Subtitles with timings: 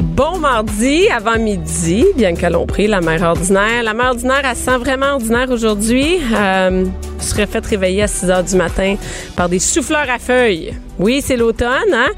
[0.00, 3.82] Bon mardi, avant midi, bien que l'on prie, la mère ordinaire.
[3.82, 6.18] La mère ordinaire, elle sent vraiment ordinaire aujourd'hui.
[6.34, 6.86] Euh,
[7.18, 8.96] je serais fait réveiller à 6 heures du matin
[9.36, 10.74] par des souffleurs à feuilles.
[10.98, 12.08] Oui, c'est l'automne, hein?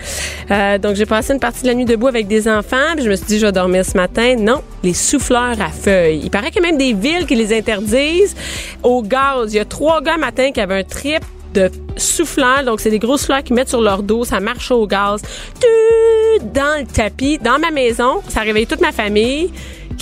[0.53, 3.11] Euh, donc, j'ai passé une partie de la nuit debout avec des enfants, puis je
[3.11, 4.37] me suis dit, je vais dormir ce matin.
[4.39, 6.21] Non, les souffleurs à feuilles.
[6.23, 8.37] Il paraît qu'il y a même des villes qui les interdisent
[8.85, 9.53] au gaz.
[9.53, 12.65] Il y a trois gars matin qui avaient un trip de souffleurs.
[12.65, 14.25] Donc, c'est des grosses fleurs qui mettent sur leur dos.
[14.25, 15.23] Ça marche au gaz.
[16.55, 18.23] Dans le tapis, dans ma maison.
[18.29, 19.51] Ça réveille toute ma famille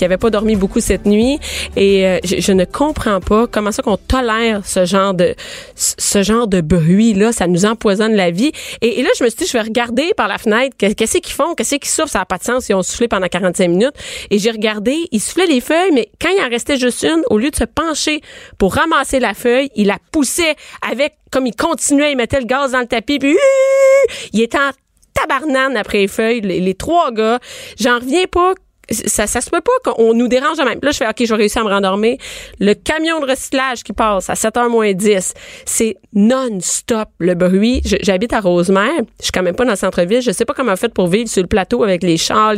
[0.00, 1.38] qui avait pas dormi beaucoup cette nuit
[1.76, 5.34] et euh, je, ne comprends pas comment ça qu'on tolère ce genre de
[5.74, 8.50] ce genre de bruit là, ça nous empoisonne la vie.
[8.80, 11.54] Et, là je me suis dit je vais regarder par la fenêtre qu'est-ce qu'ils font,
[11.54, 13.92] qu'est-ce qu'ils souffrent, ça n'a pas de sens, ils ont soufflé pendant 45 minutes
[14.30, 17.36] et j'ai regardé, ils soufflaient les feuilles mais quand il en restait juste une, au
[17.36, 18.22] lieu de se pencher
[18.56, 20.54] pour ramasser la feuille, il la poussait
[20.90, 23.36] avec comme il continuait, il mettait le gaz dans le tapis puis
[24.32, 24.70] il était en
[25.12, 27.38] tabarnane après les feuilles, les, les trois gars.
[27.78, 28.54] J'en reviens pas
[28.90, 30.78] ça, ça se peut pas qu'on nous dérange même.
[30.82, 32.16] Là, je fais, OK, je vais réussir à me rendormir.
[32.58, 37.82] Le camion de recyclage qui passe à 7h moins 10, c'est non-stop le bruit.
[37.84, 38.90] J'habite à Rosemère.
[39.18, 40.20] Je suis quand même pas dans le centre-ville.
[40.20, 42.54] Je sais pas comment on fait pour vivre sur le plateau avec les chars.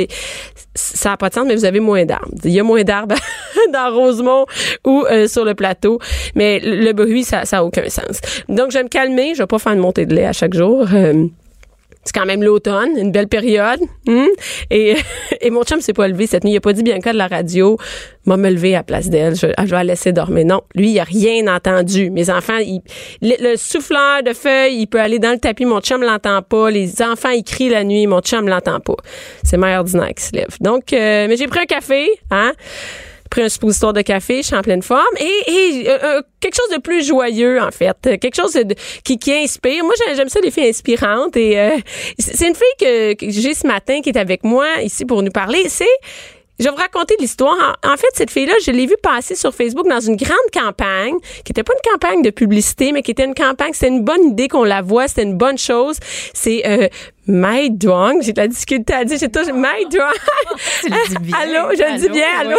[0.74, 2.28] Ça n'a pas de sens, mais vous avez moins d'arbres.
[2.44, 3.16] Il y a moins d'arbres
[3.72, 4.46] dans Rosemont
[4.86, 5.98] ou euh, sur le plateau.
[6.34, 8.20] Mais le bruit, ça n'a aucun sens.
[8.48, 9.34] Donc, je vais me calmer.
[9.34, 10.86] Je vais pas faire une montée de lait à chaque jour.
[10.92, 11.26] Euh,
[12.04, 13.80] c'est quand même l'automne, une belle période.
[14.06, 14.26] Hmm?
[14.70, 14.96] Et,
[15.40, 16.52] et mon chum s'est pas levé cette nuit.
[16.52, 17.78] Il a pas dit bien de la radio
[18.26, 19.34] m'a me lever à place d'elle.
[19.34, 20.44] Je, vais la laisser dormir.
[20.44, 22.10] Non, lui, il a rien entendu.
[22.10, 22.80] Mes enfants, il,
[23.20, 25.64] le, souffleur de feuilles, il peut aller dans le tapis.
[25.64, 26.70] Mon chum l'entend pas.
[26.70, 28.06] Les enfants, ils crient la nuit.
[28.06, 28.96] Mon chum l'entend pas.
[29.42, 30.56] C'est mère ordinaire qui se lève.
[30.60, 32.52] Donc, euh, mais j'ai pris un café, hein?
[33.32, 35.16] Pris un suppositoire de café, je suis en pleine forme.
[35.18, 37.96] Et, euh, euh, quelque chose de plus joyeux, en fait.
[38.02, 39.84] Quelque chose de, qui, qui inspire.
[39.84, 41.34] Moi, j'aime ça, les filles inspirantes.
[41.36, 41.78] Et euh,
[42.18, 45.30] c'est une fille que, que j'ai ce matin qui est avec moi ici pour nous
[45.30, 45.64] parler.
[45.68, 45.86] C'est
[46.62, 47.76] je vais vous raconter l'histoire.
[47.84, 51.14] En, fait, cette fille-là, je l'ai vue passer sur Facebook dans une grande campagne,
[51.44, 54.22] qui n'était pas une campagne de publicité, mais qui était une campagne, c'était une bonne
[54.28, 55.96] idée qu'on la voit, c'était une bonne chose.
[56.34, 56.88] C'est euh,
[57.26, 60.12] Mai Duong, j'ai de la difficulté à dire, j'ai toujours Mai Duong.
[60.80, 61.36] tu le dis bien.
[61.38, 62.56] allô, je le dis bien, allô.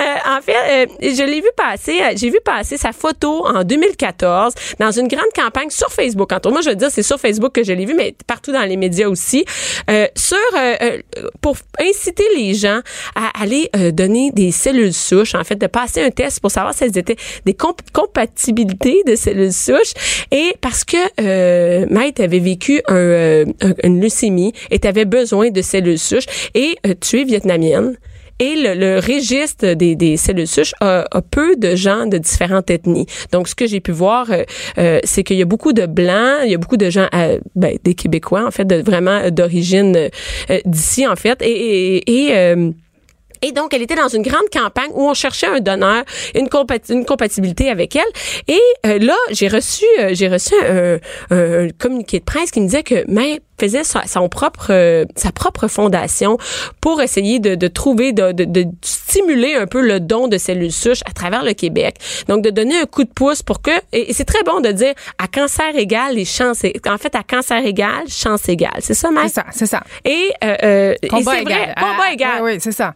[0.00, 0.04] euh,
[0.36, 4.54] en fait, euh, je l'ai vu passer, euh, j'ai vu passer sa photo en 2014
[4.78, 6.32] dans une grande campagne sur Facebook.
[6.32, 8.62] Entre moi, je veux dire, c'est sur Facebook que je l'ai vu, mais partout dans
[8.62, 9.44] les médias aussi,
[9.90, 10.98] euh, sur euh,
[11.42, 12.80] pour inciter les gens
[13.14, 16.84] à aller donner des cellules souches, en fait, de passer un test pour savoir si
[16.84, 17.56] elles étaient des
[17.92, 19.92] compatibilités de cellules souches.
[20.30, 25.50] Et parce que euh, Maït avait vécu un, un une leucémie et tu avais besoin
[25.50, 27.96] de cellules souches et euh, tu es vietnamienne.
[28.40, 33.06] Et le, registre des, des, cellules souches a, peu de gens de différentes ethnies.
[33.30, 34.42] Donc, ce que j'ai pu voir, euh,
[34.76, 37.06] euh, c'est qu'il y a beaucoup de blancs, il y a beaucoup de gens,
[37.54, 40.10] ben, des Québécois, en fait, de, vraiment d'origine
[40.64, 41.42] d'ici, en fait.
[41.42, 42.74] Et, et, et
[43.44, 46.02] et donc, elle était dans une grande campagne où on cherchait un donneur,
[46.34, 46.48] une,
[46.88, 48.02] une compatibilité avec elle.
[48.48, 50.98] Et euh, là, j'ai reçu, euh, j'ai reçu un,
[51.30, 55.30] un, communiqué de presse qui me disait que mais faisait sa, son propre, euh, sa
[55.30, 56.38] propre fondation
[56.80, 60.72] pour essayer de, de trouver, de, de, de, stimuler un peu le don de cellules
[60.72, 61.96] souches à travers le Québec.
[62.28, 64.94] Donc, de donner un coup de pouce pour que, et, c'est très bon de dire
[65.18, 68.78] à cancer égal, les chances, en fait, à cancer égal, chance égale.
[68.80, 69.28] C'est ça, Mike?
[69.28, 69.82] C'est ça, c'est ça.
[70.06, 71.58] Et, euh, combat et égal.
[71.58, 72.42] Vrai, combat égal.
[72.42, 72.94] Oui, oui c'est ça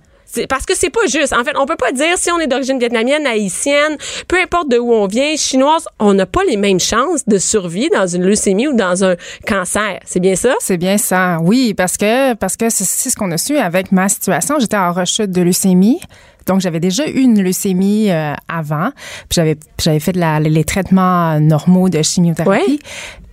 [0.48, 1.32] parce que c'est pas juste.
[1.32, 3.96] En fait, on peut pas dire si on est d'origine vietnamienne, haïtienne,
[4.26, 7.88] peu importe de où on vient, chinoise, on n'a pas les mêmes chances de survie
[7.90, 9.16] dans une leucémie ou dans un
[9.46, 10.00] cancer.
[10.04, 10.54] C'est bien ça?
[10.60, 11.38] C'est bien ça.
[11.42, 14.56] Oui, parce que parce que c'est ce qu'on a su avec ma situation.
[14.58, 16.00] J'étais en rechute de leucémie.
[16.46, 18.90] Donc, j'avais déjà eu une leucémie euh, avant.
[19.28, 22.80] Puis j'avais, j'avais fait de la, les traitements normaux de chimiothérapie.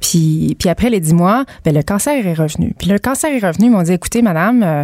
[0.01, 2.73] Puis, puis après les dix mois, ben, le cancer est revenu.
[2.77, 3.67] Puis le cancer est revenu.
[3.67, 4.83] Ils m'ont dit, écoutez, madame, euh,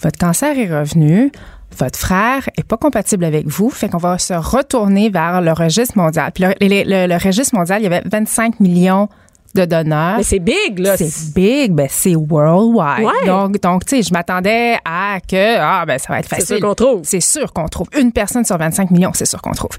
[0.00, 1.30] votre cancer est revenu,
[1.78, 5.96] votre frère est pas compatible avec vous, fait qu'on va se retourner vers le registre
[5.96, 6.32] mondial.
[6.32, 9.08] Puis le, registre mondial, il y avait 25 millions
[9.54, 10.18] de donneurs.
[10.18, 10.96] Mais c'est big, là.
[10.96, 13.04] C'est big, ben c'est worldwide.
[13.04, 13.26] Ouais.
[13.26, 16.56] Donc, donc tu sais, je m'attendais à que, ah, ben ça va être C'est facile.
[16.58, 17.00] sûr qu'on trouve.
[17.02, 17.88] C'est sûr qu'on trouve.
[17.98, 19.76] Une personne sur 25 millions, c'est sûr qu'on trouve.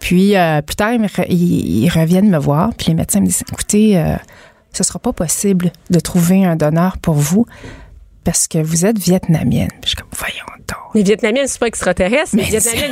[0.00, 0.92] Puis, euh, plus tard,
[1.28, 4.16] ils reviennent me voir, puis les médecins me disent, écoutez, euh,
[4.72, 7.46] ce sera pas possible de trouver un donneur pour vous
[8.24, 9.68] parce que vous êtes vietnamienne.
[9.80, 10.94] Puis je suis comme, voyons donc.
[10.94, 12.36] Les Vietnamiens, c'est pas extraterrestre.
[12.36, 12.86] Mais Vietnamiens,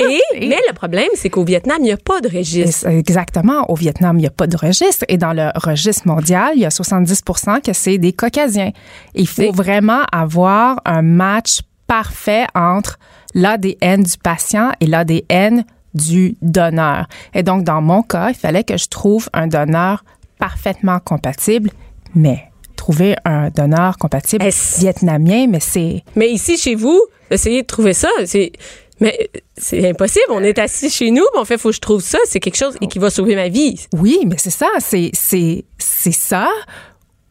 [0.00, 2.28] il y a- et, mais le problème, c'est qu'au Vietnam, il n'y a pas de
[2.28, 2.86] registre.
[2.88, 3.68] Exactement.
[3.70, 5.04] Au Vietnam, il n'y a pas de registre.
[5.08, 8.70] Et dans le registre mondial, il y a 70% que c'est des Caucasiens.
[9.14, 12.98] Il faut Mais- vraiment avoir un match parfait entre
[13.34, 17.06] l'ADN du patient et l'ADN du donneur.
[17.34, 20.04] Et donc, dans mon cas, il fallait que je trouve un donneur
[20.38, 21.70] parfaitement compatible,
[22.14, 22.44] mais
[22.84, 24.44] trouver un donneur compatible
[24.78, 26.04] vietnamien, mais c'est...
[26.16, 27.00] Mais ici, chez vous,
[27.30, 28.10] essayez de trouver ça.
[28.26, 28.52] C'est,
[29.00, 30.26] mais c'est impossible.
[30.28, 32.18] On est assis chez nous, on fait, faut que je trouve ça.
[32.26, 33.80] C'est quelque chose qui va sauver ma vie.
[33.94, 36.50] Oui, mais c'est ça, c'est c'est c'est ça.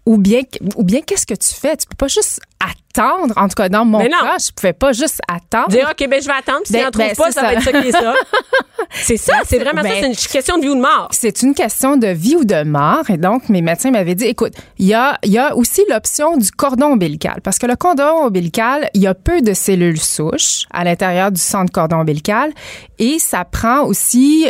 [0.05, 0.41] Ou bien
[0.75, 1.77] ou bien qu'est-ce que tu fais?
[1.77, 3.33] Tu peux pas juste attendre.
[3.37, 5.69] En tout cas, dans mon cas, je pouvais pas juste attendre.
[5.69, 6.59] Dire, OK, ben, je vais attendre.
[6.65, 7.41] S'il Ben- en trouve ben, pas, ça, ça.
[7.47, 8.13] va être ça qui est ça.
[8.91, 9.87] c'est ça, c'est vraiment ça.
[9.87, 11.07] Ben- C'est une question de vie ou de mort.
[11.11, 13.09] C'est une question de vie ou de mort.
[13.09, 16.35] Et donc, mes médecins m'avaient dit, écoute, il y a, il y a aussi l'option
[16.35, 17.39] du cordon ombilical.
[17.41, 21.39] Parce que le cordon ombilical, il y a peu de cellules souches à l'intérieur du
[21.39, 22.51] centre cordon ombilical.
[22.99, 24.47] Et ça prend aussi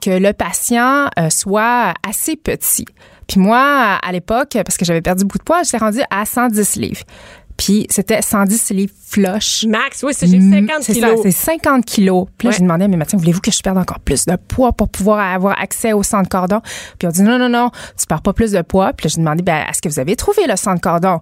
[0.00, 2.84] que le patient euh, soit assez petit.
[3.26, 6.76] Puis moi, à l'époque, parce que j'avais perdu beaucoup de poids, j'étais rendue à 110
[6.76, 7.02] livres.
[7.56, 9.64] Puis c'était 110 livres flush.
[9.66, 11.16] Max, oui, c'est j'ai Mm, 50 c'est kilos.
[11.16, 12.26] ça, c'est 50 kilos.
[12.36, 12.56] Puis là, Ouais.
[12.58, 15.18] j'ai demandé à mes médecins, voulez-vous que je perde encore plus de poids pour pouvoir
[15.20, 16.60] avoir accès au centre cordon?
[16.98, 18.92] Puis on dit, non, non, non, tu perds pas plus de poids.
[18.92, 21.20] Puis là, j'ai demandé, ben, est-ce que vous avez trouvé le centre cordon?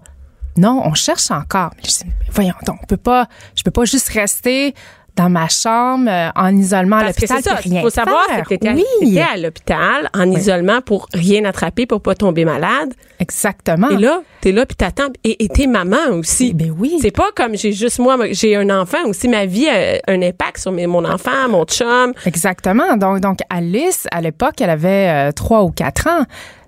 [0.56, 1.70] Non, on cherche encore.
[1.80, 4.74] Puis je dis, voyons donc, on peut pas, je peux pas juste rester
[5.16, 7.54] dans ma chambre euh, en isolement à Parce que l'hôpital c'est ça.
[7.56, 12.02] rien faut savoir que tu étais, oui, à l'hôpital en isolement pour rien attraper, pour
[12.02, 12.94] pas tomber malade.
[13.20, 13.88] exactement.
[13.90, 15.08] Et là, t'es là puis t'attends.
[15.22, 16.50] Et t'es maman aussi.
[16.52, 16.56] Ah.
[16.56, 16.98] Ben oui.
[17.00, 19.28] C'est pas comme j'ai juste moi, j'ai un enfant aussi.
[19.28, 22.12] Ma vie a un impact sur mes- mon enfant, mon chum.
[22.26, 22.96] Exactement.
[22.96, 26.24] Donc, donc Alice, à l'époque, elle avait euh, trois ou quatre ans.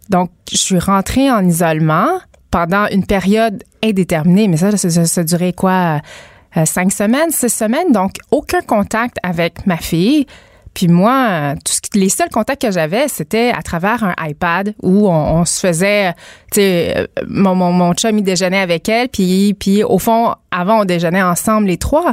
[0.08, 2.06] Donc, je suis rentrée en isolement
[2.52, 4.46] pendant une période indéterminée.
[4.46, 6.00] Mais ça, ça, ça, ça durait quoi?
[6.56, 7.92] Euh, cinq semaines, six semaines.
[7.92, 10.26] Donc, aucun contact avec ma fille.
[10.74, 15.40] Puis moi, tout les seuls contacts que j'avais, c'était à travers un iPad où on,
[15.40, 16.12] on se faisait,
[16.52, 20.34] tu sais, euh, mon, mon, mon chum, il déjeunait avec elle, puis, puis au fond,
[20.50, 22.12] avant, on déjeunait ensemble les trois.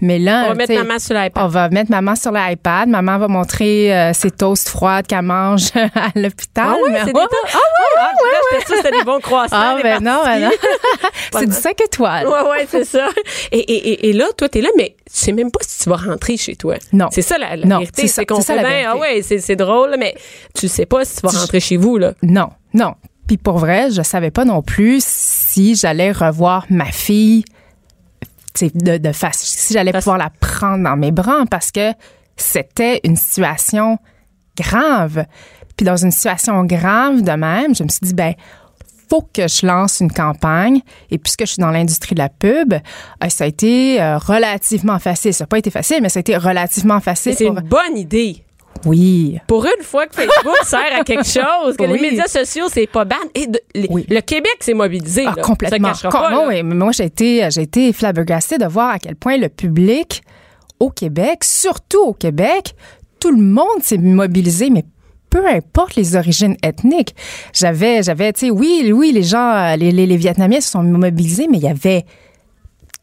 [0.00, 1.44] Mais là, On va mettre maman sur l'iPad.
[1.44, 2.88] on va mettre maman sur l'iPad.
[2.88, 6.68] Maman va montrer euh, ses toasts froides qu'elle mange à l'hôpital.
[6.68, 7.20] Ah oui, c'est des.
[7.20, 8.10] Ah
[8.50, 9.56] j'étais sûre que c'était des bons croissants.
[9.56, 10.50] Ah, ben non, ben non.
[11.38, 12.26] c'est du 5 étoiles.
[12.26, 13.08] Ouais, ouais, c'est ça.
[13.52, 15.96] Et, et, et, là, toi, t'es là, mais tu sais même pas si tu vas
[15.96, 16.76] rentrer chez toi.
[16.92, 17.08] Non.
[17.10, 18.06] C'est ça la, la Non, vérité.
[18.06, 20.14] c'est qu'on fait bien, ah ouais, c'est, drôle, mais
[20.54, 22.14] tu sais pas si tu vas rentrer chez vous, là.
[22.22, 22.94] Non, non.
[23.26, 27.44] Puis pour vrai, je savais pas non plus si j'allais revoir ma fille
[28.60, 31.92] de, de face, si j'allais pouvoir la prendre dans mes bras parce que
[32.36, 33.98] c'était une situation
[34.56, 35.24] grave.
[35.76, 38.34] Puis dans une situation grave de même, je me suis dit, ben,
[39.08, 40.80] faut que je lance une campagne.
[41.10, 44.98] Et puisque je suis dans l'industrie de la pub, euh, ça a été euh, relativement
[44.98, 45.32] facile.
[45.34, 47.34] Ça n'a pas été facile, mais ça a été relativement facile.
[47.36, 48.44] C'est pour- une bonne idée.
[48.86, 49.38] Oui.
[49.46, 53.04] Pour une fois que Facebook sert à quelque chose, que les médias sociaux, c'est pas
[53.04, 53.16] ban.
[53.34, 54.06] Et de- les- Oui.
[54.08, 55.24] le Québec s'est mobilisé.
[55.26, 55.42] Ah, là.
[55.42, 55.92] complètement.
[55.94, 56.46] Ça pas, là.
[56.48, 60.22] oui, moi, j'ai été, j'ai été flabbergastée de voir à quel point le public
[60.78, 62.74] au Québec, surtout au Québec,
[63.20, 64.84] tout le monde s'est mobilisé, mais
[65.28, 67.14] peu importe les origines ethniques.
[67.52, 71.48] J'avais, j'avais, tu sais, oui, oui, les gens, les, les, les Vietnamiens se sont mobilisés,
[71.50, 72.06] mais il y avait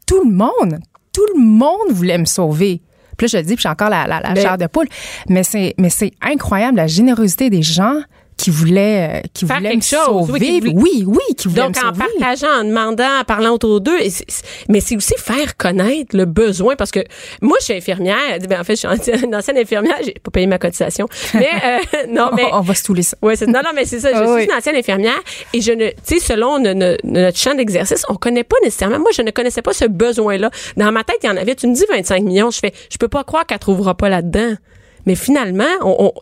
[0.06, 0.80] tout le monde,
[1.12, 2.82] tout le monde voulait me sauver.
[3.18, 4.86] Puis là, je le dis, puis j'ai encore la, la, la Mais- chair de poule.
[5.28, 8.00] Mais c'est, mais c'est incroyable la générosité des gens
[8.38, 10.72] qui voulaient, euh, qui Faire quelque me chose, oui, sauver.
[10.74, 12.04] Oui, oui, qui voulaient Donc, me en sauver.
[12.18, 13.98] partageant, en demandant, en parlant autour d'eux.
[14.68, 16.76] Mais c'est aussi faire connaître le besoin.
[16.76, 17.00] Parce que
[17.42, 18.38] moi, je suis infirmière.
[18.48, 19.96] Ben, en fait, je suis une ancienne infirmière.
[20.04, 21.06] J'ai pas payé ma cotisation.
[21.34, 21.78] Mais, euh,
[22.08, 22.44] non, mais.
[22.52, 23.16] on, on va se touler ça.
[23.22, 24.10] Ouais, non, non, mais c'est ça.
[24.12, 24.44] Je Ah suis oui.
[24.44, 25.20] une ancienne infirmière
[25.52, 29.00] et je ne, tu sais, selon no- no- notre champ d'exercice, on connaît pas nécessairement.
[29.00, 30.50] Moi, je ne connaissais pas ce besoin-là.
[30.76, 31.56] Dans ma tête, il y en avait.
[31.56, 32.50] Tu me dis 25 millions.
[32.52, 34.54] Je fais, je peux pas croire qu'elle trouvera pas là-dedans.
[35.08, 36.12] Mais finalement, on, on-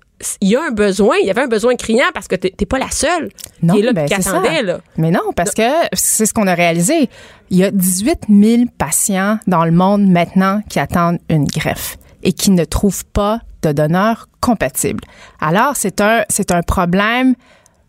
[0.41, 1.17] il y a un besoin.
[1.21, 3.31] Il y avait un besoin criant parce que t'es, pas la seule
[3.63, 4.79] Non, qui est là ben, qui attendait, là.
[4.97, 5.63] Mais non, parce que
[5.93, 7.11] c'est ce qu'on a réalisé.
[7.51, 12.33] Il y a 18 000 patients dans le monde maintenant qui attendent une greffe et
[12.33, 15.03] qui ne trouvent pas de donneur compatible.
[15.41, 17.35] Alors, c'est un, c'est un problème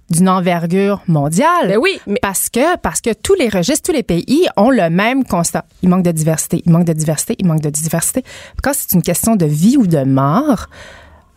[0.10, 1.68] d'une envergure mondiale.
[1.68, 4.90] Ben oui, mais- parce que parce que tous les registres, tous les pays ont le
[4.90, 5.66] même constat.
[5.84, 8.24] Il manque de diversité, il manque de diversité, il manque de diversité.
[8.64, 10.68] Quand c'est une question de vie ou de mort,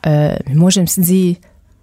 [0.06, 1.40] euh, moi je me suis dit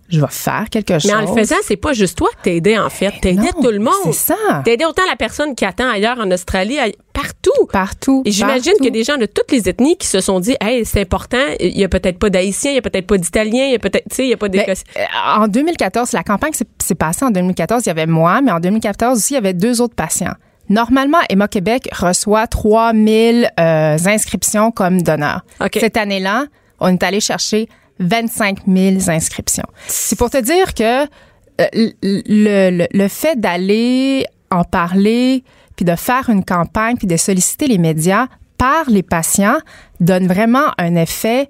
[0.09, 1.11] je vais faire quelque chose.
[1.11, 3.11] Mais en le faisant, c'est pas juste toi que t'aidais, en fait.
[3.21, 3.93] T'aidais tout le monde.
[4.05, 4.61] c'est ça.
[4.63, 6.77] T'aidais autant la personne qui attend ailleurs en Australie,
[7.13, 7.65] partout.
[7.71, 8.21] Partout.
[8.25, 11.01] Et j'imagine a des gens de toutes les ethnies qui se sont dit, hey, c'est
[11.01, 13.75] important, il y a peut-être pas d'Haïtiens, il y a peut-être pas d'Italiens, il y
[13.75, 14.83] a peut-être, tu sais, il y a pas Ben, d'Écossais.
[14.97, 15.03] euh,
[15.39, 17.83] en 2014, la campagne s'est passée en 2014.
[17.85, 20.33] Il y avait moi, mais en 2014 aussi, il y avait deux autres patients.
[20.69, 25.41] Normalement, Emma Québec reçoit 3000 euh, inscriptions comme donneur.
[25.61, 25.77] OK.
[25.79, 26.45] Cette année-là,
[26.79, 27.67] on est allé chercher
[27.99, 29.67] 25 000 inscriptions.
[29.87, 35.43] C'est pour te dire que euh, le, le, le fait d'aller en parler,
[35.75, 38.27] puis de faire une campagne, puis de solliciter les médias
[38.57, 39.57] par les patients
[39.99, 41.49] donne vraiment un effet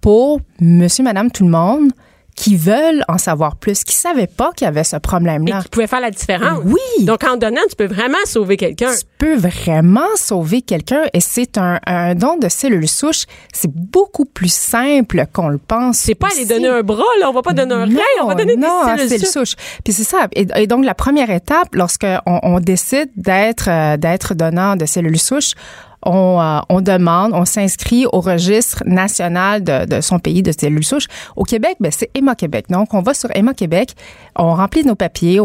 [0.00, 1.92] pour monsieur, madame, tout le monde
[2.38, 5.60] qui veulent en savoir plus, qui savaient pas qu'il y avait ce Et problème-là.
[5.60, 6.60] qui pouvait faire la différence.
[6.64, 7.04] Oui.
[7.04, 8.92] Donc, en donnant, tu peux vraiment sauver quelqu'un.
[8.92, 13.24] Tu peux vraiment sauver quelqu'un et c'est un, un don de cellules souches.
[13.52, 15.98] C'est beaucoup plus simple qu'on le pense.
[15.98, 17.28] C'est pas aller donner un bras, là.
[17.28, 19.56] On va pas donner un rein, on va donner non, des cellules cellules souches.
[19.82, 20.28] Puis c'est ça.
[20.32, 25.18] Et, et donc la première étape, lorsqu'on on décide d'être euh, d'être donneur de cellules
[25.18, 25.54] souches,
[26.02, 30.84] on, euh, on demande, on s'inscrit au registre national de, de son pays de cellules
[30.84, 31.06] souches.
[31.36, 32.66] Au Québec, ben, c'est Emma Québec.
[32.68, 33.94] Donc, on va sur Emma Québec,
[34.36, 35.40] on remplit nos papiers,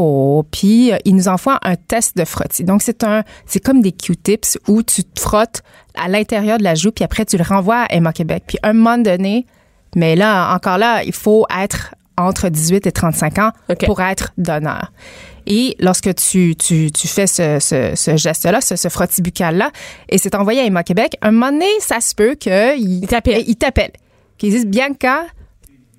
[0.51, 2.63] puis euh, ils nous envoient un test de frottis.
[2.63, 5.61] Donc, c'est un, c'est comme des Q-tips où tu te frottes
[5.95, 8.43] à l'intérieur de la joue, puis après, tu le renvoies à Emma Québec.
[8.47, 9.45] Puis, un moment donné,
[9.95, 13.51] mais là, encore là, il faut être entre 18 et 35 ans
[13.85, 14.91] pour être donneur.
[15.45, 19.71] Et lorsque tu, tu, tu fais ce, ce, ce geste-là, ce, ce frottis buccal-là,
[20.09, 23.43] et c'est envoyé à Emma Québec, un moment donné, ça se peut qu'il Il t'appelle.
[23.47, 23.91] il t'appelle.
[24.37, 25.25] Qu'ils disent, Bianca,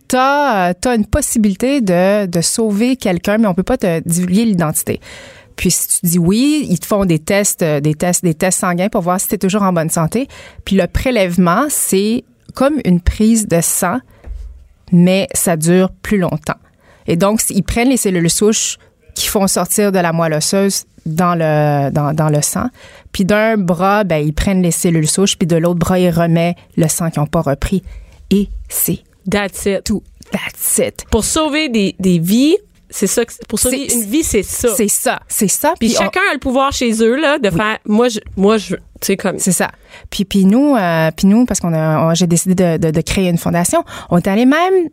[0.09, 5.01] t'as as une possibilité de, de sauver quelqu'un, mais on peut pas te divulguer l'identité.
[5.57, 8.61] Puis si tu dis oui, ils te font des tests, euh, des tests, des tests
[8.61, 10.29] sanguins pour voir si tu es toujours en bonne santé.
[10.65, 12.25] Puis le prélèvement, c'est
[12.55, 13.99] comme une prise de sang,
[14.93, 16.59] mais ça dure plus longtemps.
[17.07, 18.79] Et donc, ils prennent les cellules souches
[19.15, 22.67] qui font sortir de la moelle osseuse dans le, dans, dans le sang.
[23.13, 26.57] Puis d'un bras, ben, ils prennent les cellules souches, puis de l'autre bras, ils remettent
[26.77, 27.83] le sang qu'ils n'ont pas repris.
[28.31, 29.85] Et c'est That's it.
[29.85, 30.03] tout.
[30.33, 31.05] That's it.
[31.11, 32.57] Pour sauver des, des vies,
[32.91, 33.23] c'est ça.
[33.49, 34.75] Pour sauver une vie, c'est ça.
[34.75, 35.21] C'est ça.
[35.29, 35.75] C'est ça.
[35.79, 38.83] Puis chacun a le pouvoir chez eux, là, de faire, moi, je, moi, je, tu
[39.03, 39.71] sais, comme, C'est ça.
[40.11, 43.29] Puis, puis nous, euh, puis nous, parce qu'on a, j'ai décidé de, de, de créer
[43.29, 44.89] une fondation, on est allé même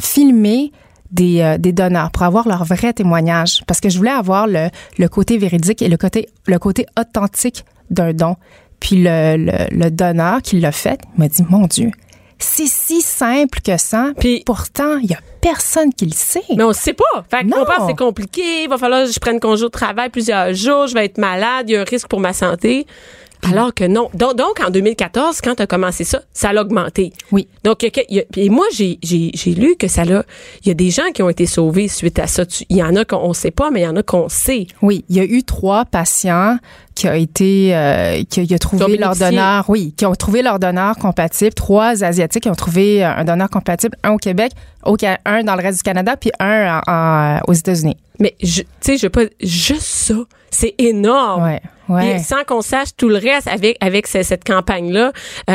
[0.00, 0.72] filmer
[1.12, 3.62] des, euh, des donneurs pour avoir leur vrai témoignage.
[3.66, 7.64] Parce que je voulais avoir le, le côté véridique et le côté, le côté authentique
[7.90, 8.36] d'un don.
[8.78, 11.90] Puis le, le, le donneur qui l'a fait m'a dit, mon Dieu,
[12.38, 14.12] c'est si simple que ça.
[14.18, 16.42] Puis- pourtant, il y a personne qui le sait.
[16.56, 17.04] mais on ne sait pas.
[17.30, 17.58] Fait Non.
[17.58, 20.54] qu'on pense que c'est compliqué, il va falloir que je prenne congé de travail plusieurs
[20.54, 22.86] jours, je vais être malade, il y a un risque pour ma santé.
[23.42, 24.10] Alors que non.
[24.14, 27.12] Donc, donc, en 2014, quand tu as commencé ça, ça a augmenté.
[27.32, 27.48] Oui.
[27.64, 30.24] Donc, y a y a- et moi, j'ai, j'ai, j'ai lu que ça l'a.
[30.62, 32.44] Il y a des gens qui ont été sauvés suite à ça.
[32.68, 34.66] Il y en a qu'on ne sait pas, mais il y en a qu'on sait.
[34.82, 36.58] Oui, il y a eu trois patients
[37.00, 40.58] qui ont été, euh, qui, qui ont trouvé leur donneur, oui, qui ont trouvé leur
[40.58, 41.54] donneur compatible.
[41.54, 44.52] Trois asiatiques qui ont trouvé euh, un donneur compatible, un au Québec,
[45.24, 47.96] un dans le reste du Canada, puis un en- en- aux États-Unis.
[48.18, 48.48] Mais, tu
[48.80, 49.22] sais, je veux pas.
[49.40, 50.14] Juste ça,
[50.50, 51.42] c'est énorme.
[51.44, 52.14] Ouais, ouais.
[52.16, 55.12] Puis sans qu'on sache tout le reste avec avec ce- cette campagne là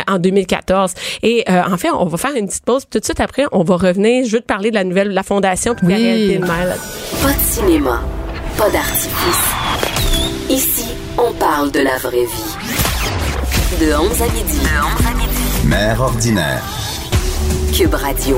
[0.07, 0.93] en 2014.
[1.21, 2.85] Et euh, en fait, on va faire une petite pause.
[2.85, 4.25] Puis Tout de suite après, on va revenir.
[4.25, 6.03] Je veux te parler de la nouvelle, de la fondation puis de la Oui.
[6.03, 6.45] réalité de.
[6.47, 8.01] Pas de cinéma,
[8.57, 9.45] pas d'artifice.
[10.49, 10.85] Ici,
[11.17, 12.55] on parle de la vraie vie.
[13.79, 14.59] De 11 à midi.
[14.59, 15.67] De 11 à midi.
[15.67, 16.63] Mère ordinaire.
[17.73, 18.37] Cube Radio.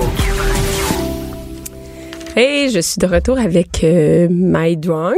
[2.35, 5.15] Et je suis de retour avec euh, My Drong.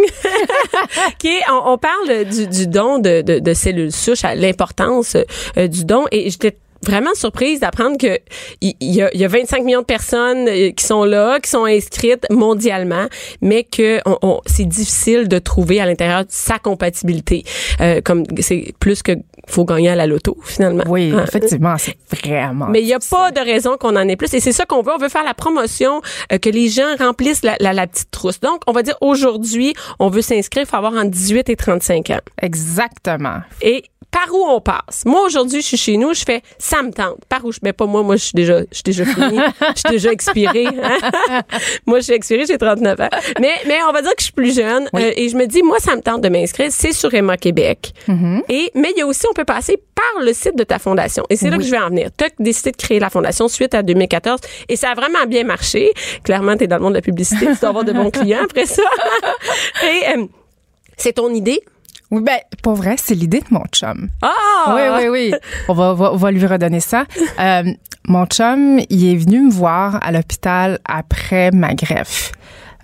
[1.19, 5.17] qui est, on, on parle du, du don de, de, de cellules souches, à l'importance
[5.57, 6.05] euh, du don.
[6.11, 8.17] Et j'étais vraiment surprise d'apprendre que
[8.61, 11.49] il y, a, il y a 25 millions de personnes euh, qui sont là, qui
[11.49, 13.07] sont inscrites mondialement,
[13.41, 17.43] mais que on, on- c'est difficile de trouver à l'intérieur sa compatibilité.
[17.81, 19.13] Euh, comme c'est plus que
[19.47, 20.83] faut gagner à la loto finalement.
[20.87, 21.23] Oui, Hein?
[21.27, 22.67] effectivement, c'est vraiment.
[22.69, 24.33] Mais il n'y a pas de raison qu'on en ait plus.
[24.33, 24.91] Et c'est ça qu'on veut.
[24.93, 28.39] On veut faire la promotion, euh, que les gens remplissent la, la, la petite trousse.
[28.39, 30.67] Donc, on va dire aujourd'hui, on veut s'inscrire.
[30.67, 32.19] Faut avoir entre 18 et 35 ans.
[32.41, 33.39] Exactement.
[33.61, 35.03] Et par où on passe?
[35.05, 37.19] Moi, aujourd'hui, je suis chez nous, je fais ça me tente.
[37.29, 39.37] Par où je mets pas moi, moi, je suis déjà, je suis déjà fini.
[39.75, 40.65] Je suis déjà expirée.
[40.67, 41.41] hein.
[41.85, 43.09] moi, je suis expirée, j'ai 39 ans.
[43.39, 44.89] Mais, mais on va dire que je suis plus jeune.
[44.93, 45.03] Oui.
[45.03, 46.67] euh, et je me dis, moi, ça me tente de m'inscrire.
[46.71, 47.93] C'est sur Emma Québec.
[48.49, 51.23] Et, mais il y a aussi, on peut passer par le site de ta fondation.
[51.29, 52.09] Et c'est là que je vais en venir.
[52.17, 54.39] Tu as décidé de créer la fondation suite à 2014
[54.69, 55.91] et ça a vraiment bien marché.
[56.23, 58.39] Clairement, tu es dans le monde de la publicité, tu dois avoir de bons clients
[58.43, 58.81] après ça.
[59.83, 60.25] et euh,
[60.97, 61.61] c'est ton idée?
[62.11, 64.09] Oui, ben, pour vrai, c'est l'idée de mon chum.
[64.21, 64.75] Ah!
[64.75, 65.33] Oui, oui, oui.
[65.67, 67.05] On va, on va, on va lui redonner ça.
[67.39, 67.63] Euh,
[68.07, 72.31] mon chum, il est venu me voir à l'hôpital après ma greffe.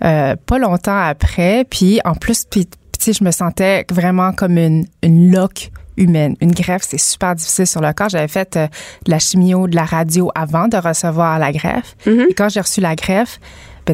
[0.04, 2.68] Euh, pas longtemps après, puis en plus, puis,
[3.06, 6.36] je me sentais vraiment comme une, une loque humaine.
[6.40, 8.08] Une greffe, c'est super difficile sur le corps.
[8.08, 8.66] J'avais fait euh,
[9.04, 11.96] de la chimio, de la radio avant de recevoir la greffe.
[12.06, 13.40] Et quand j'ai reçu la greffe,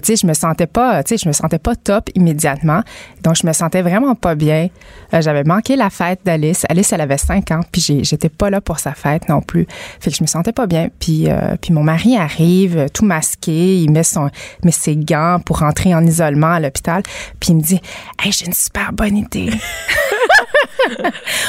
[0.01, 2.83] tu sais, je me sentais pas, tu sais, je me sentais pas top immédiatement.
[3.23, 4.69] Donc, je me sentais vraiment pas bien.
[5.15, 6.65] Euh, J'avais manqué la fête d'Alice.
[6.69, 9.67] Alice, elle avait 5 ans, puis j'étais pas là pour sa fête non plus.
[10.01, 10.89] Fait que je me sentais pas bien.
[10.99, 14.31] Puis, euh, puis mon mari arrive, euh, tout masqué, il met son,
[14.65, 17.03] met ses gants pour rentrer en isolement à l'hôpital.
[17.41, 17.81] Puis il me dit,
[18.23, 19.51] hey, j'ai une super bonne idée.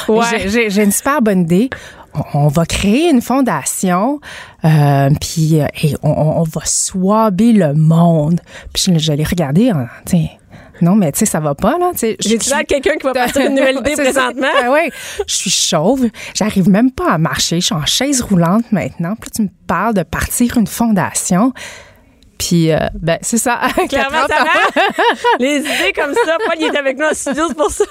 [0.08, 0.48] Ouais.
[0.48, 1.70] J'ai une super bonne idée.
[2.34, 4.20] On, va créer une fondation,
[4.66, 8.40] euh, puis euh, et on, on- va swaber le monde.
[8.74, 10.30] Puis je, je l'ai regardé, en, tu sais,
[10.82, 11.92] non mais tu sais ça va pas là.
[12.00, 14.48] je- l'air de quelqu'un qui va partir une nouvelle idée présentement?
[14.64, 14.92] Ah ouais,
[15.28, 16.06] je suis chauve,
[16.36, 19.16] j'arrive même pas à marcher, je suis en chaise roulante maintenant.
[19.20, 21.52] Puis là, tu me parles de partir une fondation.
[22.46, 23.62] Puis euh, ben c'est ça.
[23.90, 24.44] Clairement, ça.
[25.40, 27.86] Les idées comme ça, Paul, il est avec nous en studio, pour ça.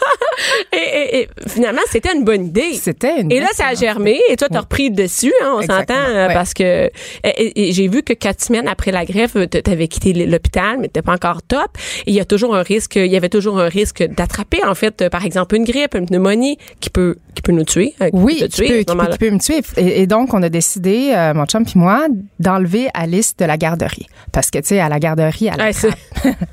[0.73, 2.75] Et, et- et finalement, c'était une bonne idée.
[2.75, 5.63] C'était une Et là, ça a germé et toi, t'as repris le dessus, hein, on
[5.63, 6.35] s'entend, euh, ouais.
[6.35, 6.91] parce que et-
[7.25, 10.89] et- et j'ai vu que quatre semaines après la greffe, euh, t'avais quitté l'hôpital, mais
[10.89, 11.69] t'étais pas encore top.
[12.07, 14.75] Et il y a toujours un risque, il y avait toujours un risque d'attraper, en
[14.75, 17.95] fait, euh, par exemple, une grippe, une pneumonie qui peut, qui peut nous tuer.
[17.99, 19.13] qui Oui, peut qui tuer, peut, qui peut- normalement.
[19.13, 19.61] qui peut me tuer.
[19.77, 22.07] Et, et donc, on a décidé, euh, mon chum puis moi,
[22.39, 24.07] d'enlever Alice de la garderie.
[24.33, 25.99] Parce que, tu sais, à la garderie, elle Ouais, attrape.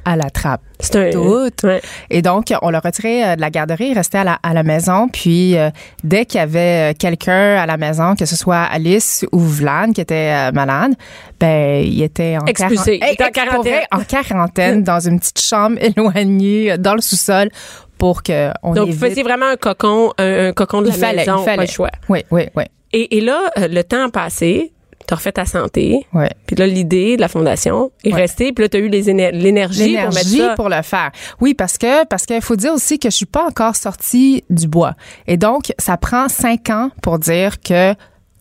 [0.05, 0.61] elle attrape.
[0.79, 1.19] C'est un.
[1.19, 1.81] Ouais.
[2.09, 4.63] Et donc, on l'a retiré euh, de la garderie, il restait à la, à la
[4.63, 5.09] maison.
[5.09, 5.69] Puis, euh,
[6.03, 9.91] dès qu'il y avait euh, quelqu'un à la maison, que ce soit Alice ou Vlan
[9.93, 10.93] qui était euh, malade,
[11.39, 12.99] ben, il était en Expulsé.
[13.01, 13.83] Il était en quarantaine.
[13.91, 17.49] en quarantaine, dans une petite chambre éloignée, dans le sous-sol,
[17.97, 19.09] pour que on Donc, vous évite.
[19.09, 21.57] faisiez vraiment un cocon, un, un cocon de la il fallait, maison, il fallait.
[21.57, 21.89] pas le choix.
[22.07, 22.63] Oui, oui, oui.
[22.93, 24.71] Et, et là, le temps a passé,
[25.09, 26.05] t'as refait ta santé,
[26.45, 28.21] puis là, l'idée de la fondation est Ouais.
[28.21, 30.53] restée, puis là, t'as eu les éner- l'énergie pour mettre ça.
[30.55, 31.09] pour le faire.
[31.41, 34.67] Oui, parce que parce qu'il faut dire aussi que je suis pas encore sortie du
[34.67, 34.93] bois.
[35.25, 37.95] Et donc, ça prend cinq ans pour dire que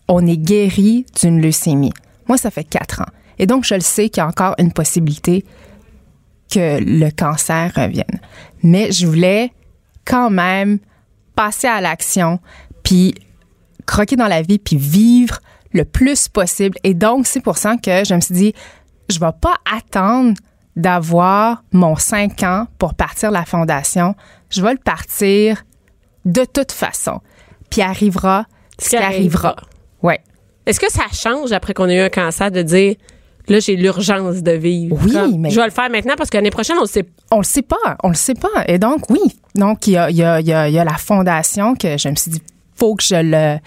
[0.09, 1.93] on est guéri d'une leucémie.
[2.29, 3.13] Moi, ça fait quatre ans.
[3.39, 5.47] Et donc, je le sais qu'il y a encore une possibilité
[6.53, 8.21] que le cancer revienne.
[8.63, 9.53] Mais je voulais
[10.05, 10.81] quand même
[11.35, 12.41] passer à l'action,
[12.83, 13.15] puis
[13.87, 15.39] croquer dans la vie, puis vivre
[15.73, 16.77] le plus possible.
[16.85, 18.55] Et donc, c'est pour ça que je me suis dit,
[19.09, 20.35] je vais pas attendre
[20.77, 24.15] d'avoir mon 5 ans pour partir la fondation.
[24.51, 25.65] Je vais le partir
[26.25, 27.21] de toute façon.
[27.71, 28.47] Puis arrivera
[28.79, 29.57] ce qui arrivera.
[30.03, 30.21] Ouais.
[30.67, 32.95] Est-ce que ça change après qu'on ait eu un cancer de dire,
[33.49, 34.97] là, j'ai l'urgence de vivre?
[35.05, 37.39] Oui, Comme, mais- Je vais le faire maintenant parce que l'année prochaine, on sait On
[37.39, 38.65] le sait pas, on le sait pas.
[38.69, 39.21] Et donc, oui.
[39.55, 41.75] Donc, il y a, il y, a, il y, a, il y a la fondation
[41.75, 42.43] que je me suis dit,
[42.77, 43.59] faut que je le,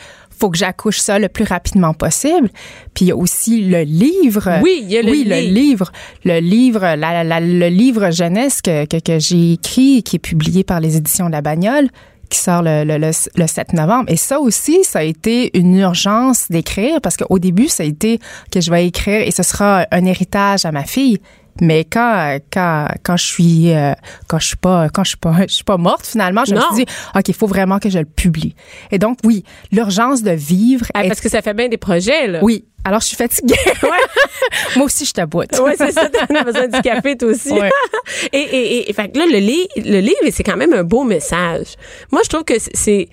[0.42, 2.50] faut que j'accouche ça le plus rapidement possible.
[2.94, 4.60] Puis il y a aussi le livre.
[4.64, 5.54] Oui, il y a le oui, le livre.
[5.54, 5.92] livre.
[6.26, 10.64] Le livre, la, la- le livre jeunesse que, que, que j'ai écrit, qui est publié
[10.64, 11.90] par les éditions de la Bagnole,
[12.30, 14.06] qui sort le, le, le, le 7 novembre.
[14.10, 18.20] Et ça aussi, ça a été une urgence d'écrire parce qu'au début, ça a été
[18.52, 21.20] que je vais écrire et ce sera un héritage à ma fille.
[21.60, 23.94] Mais quand quand quand je suis euh,
[24.28, 26.62] quand je suis pas quand je suis pas je suis pas morte finalement, je Non.
[26.72, 28.56] me suis dit OK, il faut vraiment que je le publie.
[28.92, 32.28] Et donc oui, l'urgence de vivre Ah, est- parce que ça fait bien des projets,
[32.28, 32.40] là.
[32.42, 32.66] oui.
[32.84, 33.54] Alors je suis fatiguée.
[34.76, 35.50] Moi aussi je t'aboute.
[35.64, 36.10] Oui, c'est ça.
[36.10, 37.52] T'en as besoin du café, toi aussi.
[37.52, 37.70] Ouais.
[38.34, 41.04] et, et, et, fait que là, le, li- le livre, c'est quand même un beau
[41.04, 41.76] message.
[42.12, 43.08] Moi, je trouve que c'est-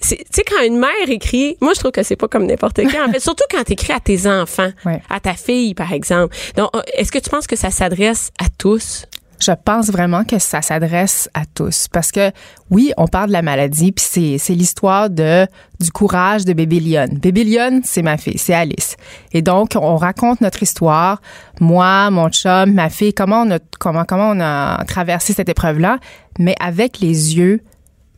[0.00, 3.00] Tu sais, quand une mère écrit, moi, je trouve que c'est pas comme n'importe qui.
[3.00, 5.02] En fait, surtout quand tu écris à tes enfants, Ouais.
[5.10, 6.34] à ta fille, par exemple.
[6.56, 9.06] Donc, euh, est-ce que tu penses que ça s'adresse à tous?
[9.40, 12.32] Je pense vraiment que ça s'adresse à tous parce que
[12.72, 15.46] oui, on parle de la maladie puis c'est c'est l'histoire de
[15.78, 17.18] du courage de bébé Lionne.
[17.20, 18.96] Bébé Lionne, c'est ma fille, c'est Alice.
[19.32, 21.22] Et donc on raconte notre histoire,
[21.60, 26.00] moi, mon chum, ma fille, comment on a comment comment on a traversé cette épreuve-là,
[26.40, 27.60] mais avec les yeux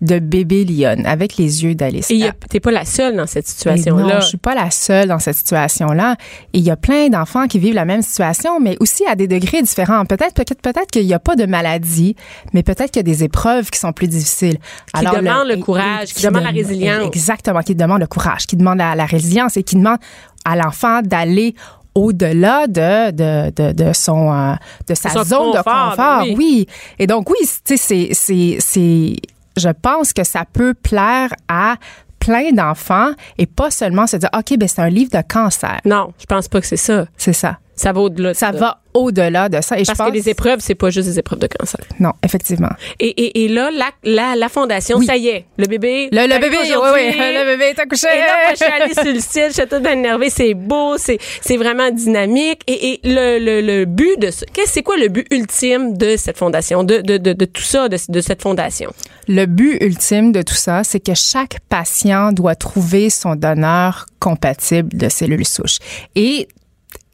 [0.01, 2.11] de bébé Lionne, avec les yeux d'Alice.
[2.11, 4.15] Et t'es pas la seule dans cette Et situation-là.
[4.15, 6.17] Non, je suis pas la seule dans cette situation-là.
[6.55, 9.29] Et il y a plein d'enfants qui vivent la même situation, mais aussi à des
[9.29, 10.07] degrés différents.
[10.07, 12.17] Peut-être, peut-être, peut-être qu'il n'y a pas de maladie,
[12.55, 14.59] mais peut-être qu'il y a des épreuves qui sont plus difficiles.
[14.95, 17.07] Qui demandent le courage, qui demandent la résilience.
[17.07, 20.01] Exactement, qui demandent le courage, qui demandent la, la résilience et qui demandent
[20.45, 21.55] à l'enfant d'aller
[21.95, 24.55] au-delà de, de, de, de son euh,
[24.89, 26.23] de sa son zone confort, de confort.
[26.23, 26.35] oui.
[26.39, 26.67] Oui.
[26.99, 29.17] Et donc oui, tu sais c'est c'est c'est
[29.57, 31.77] je pense que ça peut plaire à
[32.19, 35.81] plein d'enfants et pas seulement se dire OK ben c'est un livre de cancer.
[35.85, 37.07] Non, je pense pas que c'est ça.
[37.17, 37.59] C'est ça.
[37.81, 38.33] Ça va au-delà.
[38.33, 39.77] de Ça va au-delà de ça.
[39.79, 41.81] Et Parce je pense que les épreuves, c'est pas juste des épreuves de cancer.
[41.99, 42.69] Non, effectivement.
[42.99, 45.07] Et, et, et là, la, la, la fondation, Oui.
[45.07, 46.09] ça y est, le bébé.
[46.13, 48.09] Le, bébé, oui, oui, le bébé est accouché.
[48.13, 50.29] Et là, moi, je suis allée sur le site, j'étais toute bien énervée.
[50.29, 52.61] C'est beau, c'est, c'est vraiment dynamique.
[52.67, 56.17] Et, et le, le, le but de ce, qu'est-ce, c'est quoi le but ultime de
[56.17, 58.93] cette fondation, de, de, de, de tout ça, de, de cette fondation?
[59.29, 64.91] Le but ultime de tout ça, c'est que chaque patient doit trouver son donneur compatible
[64.97, 65.79] de cellules souches.
[66.17, 66.49] Et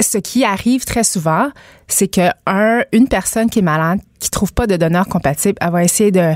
[0.06, 1.50] ce qui arrive très souvent,
[1.88, 5.70] c'est que un, une personne qui est malade, qui trouve pas de donneur compatible, elle
[5.70, 6.32] va essayer de,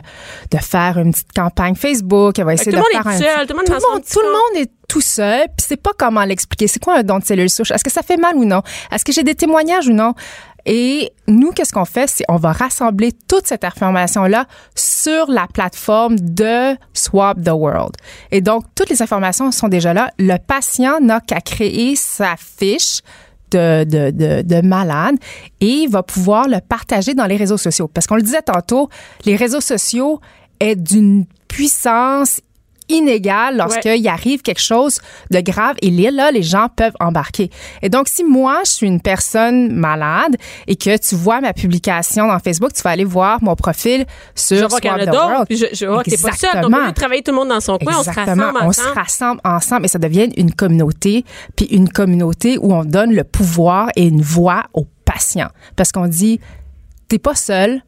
[0.51, 3.17] de faire une petite campagne Facebook, elle va essayer tout le de monde faire est
[3.17, 5.77] un seul, tout tout dans le monde, tout le monde est tout seul, puis c'est
[5.77, 6.67] pas comment l'expliquer.
[6.67, 8.63] C'est quoi un don de cellules souches Est-ce que ça fait mal ou non?
[8.93, 10.15] Est-ce que j'ai des témoignages ou non?
[10.67, 12.09] Et nous, qu'est-ce qu'on fait?
[12.09, 17.97] C'est on va rassembler toute cette information là sur la plateforme de Swap the World.
[18.31, 20.11] Et donc toutes les informations sont déjà là.
[20.19, 23.01] Le patient n'a qu'à créer sa fiche
[23.51, 25.17] de, de, de, de malade
[25.61, 27.89] et va pouvoir le partager dans les réseaux sociaux.
[27.89, 28.89] Parce qu'on le disait tantôt,
[29.25, 30.21] les réseaux sociaux
[30.61, 32.41] est d'une puissance
[32.91, 35.01] inégale lorsqu'il arrive quelque chose
[35.31, 37.51] de grave et là, les gens peuvent embarquer.
[37.83, 42.27] Et donc, si moi, je suis une personne malade et que tu vois ma publication
[42.27, 45.03] dans Facebook, tu vas aller voir mon profil sur Je vois qu'il y en a
[45.03, 45.47] Swap the d'autres, World.
[45.49, 46.61] puis je, je vois que t'es pas seul.
[46.63, 48.99] Donc, de travailler tout le monde dans son coin, on se rassemble On se ensemble.
[48.99, 51.25] rassemble ensemble et ça devient une communauté,
[51.57, 55.51] puis une communauté où on donne le pouvoir et une voix aux patients.
[55.77, 56.41] Parce qu'on dit,
[57.09, 57.83] t'es pas seul,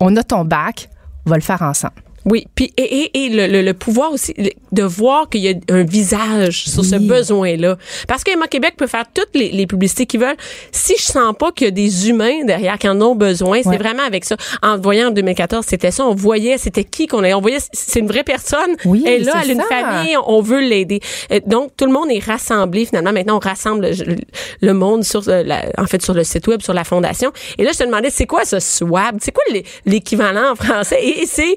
[0.00, 0.88] on a ton bac,
[1.26, 1.94] on va le faire ensemble.
[2.26, 4.34] Oui, puis et, et, et le, le, le pouvoir aussi
[4.72, 7.76] de voir qu'il y a un visage sur ce besoin-là.
[8.06, 10.36] Parce que Emma Québec peut faire toutes les, les publicités qu'ils veulent.
[10.70, 13.78] Si je sens pas qu'il y a des humains derrière qui en ont besoin, c'est
[13.78, 14.36] vraiment avec ça.
[14.62, 16.04] En voyant en 2014, c'était ça.
[16.04, 17.32] On voyait c'était qui qu'on a.
[17.34, 18.76] On voyait c'est une vraie personne.
[18.84, 21.00] Oui, Elle est là, elle a une famille, on veut l'aider.
[21.32, 23.12] Euh, Donc tout le monde est rassemblé finalement.
[23.12, 24.16] Maintenant, on rassemble le,
[24.60, 27.32] le monde sur euh, la- en fait sur le site web, sur la fondation.
[27.58, 29.16] Et là, je te demandais, c'est quoi ce swab?
[29.20, 30.98] C'est quoi l'é- l'équivalent en français?
[31.02, 31.56] Et c'est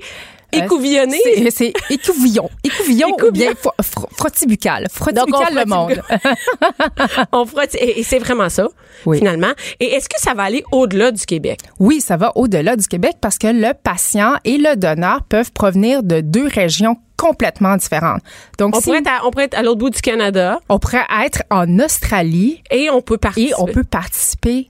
[0.58, 1.18] écouvillonné.
[1.24, 2.50] C'est- C'est écouvillon.
[2.64, 3.52] Écouvillon ou bien
[4.18, 4.88] frottibucal.
[4.92, 6.02] Frottibucal le monde.
[7.32, 8.68] on frotte et, et c'est vraiment ça
[9.06, 9.18] Oui.
[9.20, 9.52] finalement.
[9.80, 11.60] Et est-ce que ça va aller au-delà du Québec?
[11.80, 16.04] Oui, ça va au-delà du Québec parce que le patient et le donneur peuvent provenir
[16.04, 18.22] de deux régions complètement différentes.
[18.58, 20.80] Donc, On si pourrait être à, on pourrait être à l'autre bout du Canada on
[20.80, 23.52] pourrait être en Australie et on peut participer.
[23.52, 24.70] et on peut participer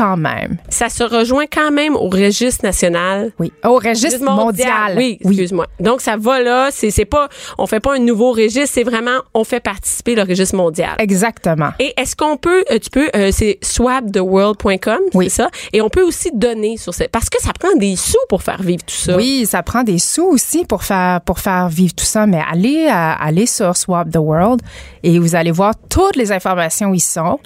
[0.00, 0.56] quand même.
[0.68, 3.32] Ça se rejoint quand même au registre national.
[3.38, 3.52] Oui.
[3.64, 4.94] Au registre mondial.
[4.96, 5.66] Oui, excuse-moi.
[5.78, 9.18] Donc ça va là, c'est c'est pas on fait pas un nouveau registre, c'est vraiment
[9.34, 10.94] on fait participer le registre mondial.
[10.98, 11.70] Exactement.
[11.78, 15.28] Et est-ce qu'on peut, euh, tu peux, euh, c'est swaptheworld.com, Oui.
[15.30, 18.16] c'est ça, et on peut aussi donner sur cette, parce que ça prend des sous
[18.28, 19.16] pour faire vivre tout ça.
[19.16, 22.86] Oui, ça prend des sous aussi pour faire pour faire vivre tout ça, mais allez
[22.88, 24.60] à- allez sur Swap the World
[25.02, 27.38] et vous allez voir toutes les informations où ils sont.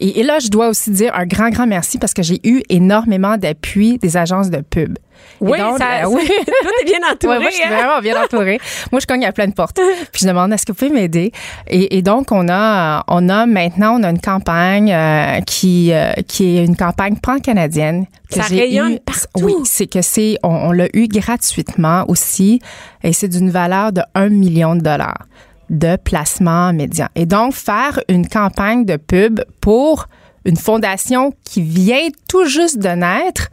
[0.00, 2.62] Et, et là, je dois aussi dire un grand grand merci parce que j'ai eu
[2.68, 4.98] énormément d'appui des agences de pub.
[4.98, 6.26] Et Oui, donc, ça, euh, oui.
[6.46, 7.36] toi t'es bien entouré.
[7.36, 7.76] Ouais, moi, je suis hein?
[7.76, 8.58] vraiment bien entourée.
[8.90, 9.78] moi, je cogne à plein de portes.
[10.10, 11.30] Puis je demande, est-ce que vous pouvez m'aider?
[11.68, 16.12] Et, et donc, on a, on a maintenant, on a une campagne euh, qui, euh,
[16.26, 18.06] qui est une campagne pan-canadienne.
[18.30, 19.44] Ça rayonne eu- partout.
[19.44, 22.60] Oui, c'est que c'est, on, on l'a eu gratuitement aussi.
[23.04, 25.26] Et c'est d'une valeur de 1 million de dollars
[25.70, 27.06] de placement médian.
[27.14, 30.06] Et donc, faire une campagne de pub pour
[30.44, 33.48] une fondation qui vient tout juste de naître,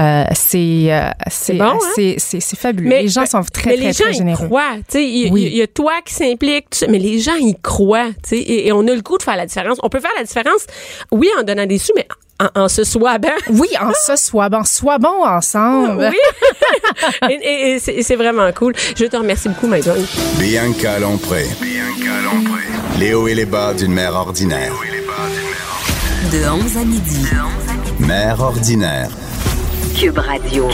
[0.00, 1.78] euh, c'est euh, c'est bon, hein?
[1.94, 2.88] c'est c'est fabuleux.
[2.88, 4.46] les gens sont très mais très les gens très y généreux.
[4.46, 5.42] croient, tu sais, il y, Oui.
[5.42, 8.72] il y a toi qui s'implique, mais les gens y croient, tu sais, et, et
[8.72, 9.76] on a le goût de faire la différence.
[9.82, 10.66] On peut faire la différence,
[11.10, 12.08] oui, en donnant des sous, mais
[12.40, 13.28] en, en se swabant.
[13.50, 13.88] Oui, en
[14.48, 16.08] bon, soit bon ensemble.
[16.10, 18.72] Oui, et, et- et c'est vraiment cool.
[18.96, 19.94] Je te remercie beaucoup, Maïdon.
[20.38, 21.44] Bianca Lompré.
[22.98, 24.72] Les hauts et les bas d'une mère ordinaire.
[26.32, 27.26] De 11 à midi.
[28.00, 29.10] Mère ordinaire.
[29.94, 30.66] Cube Radio.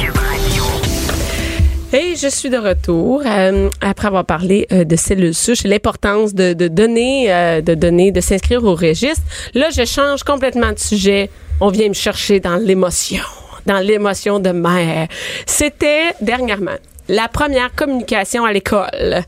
[1.93, 6.33] Et je suis de retour euh, après avoir parlé euh, de cellules souches et l'importance
[6.33, 9.23] de, de donner, euh, de donner, de s'inscrire au registre.
[9.55, 11.29] Là, je change complètement de sujet.
[11.61, 13.25] On vient me chercher dans l'émotion,
[13.67, 15.09] dans l'émotion de mère.
[15.45, 19.23] C'était dernièrement la première communication à l'école.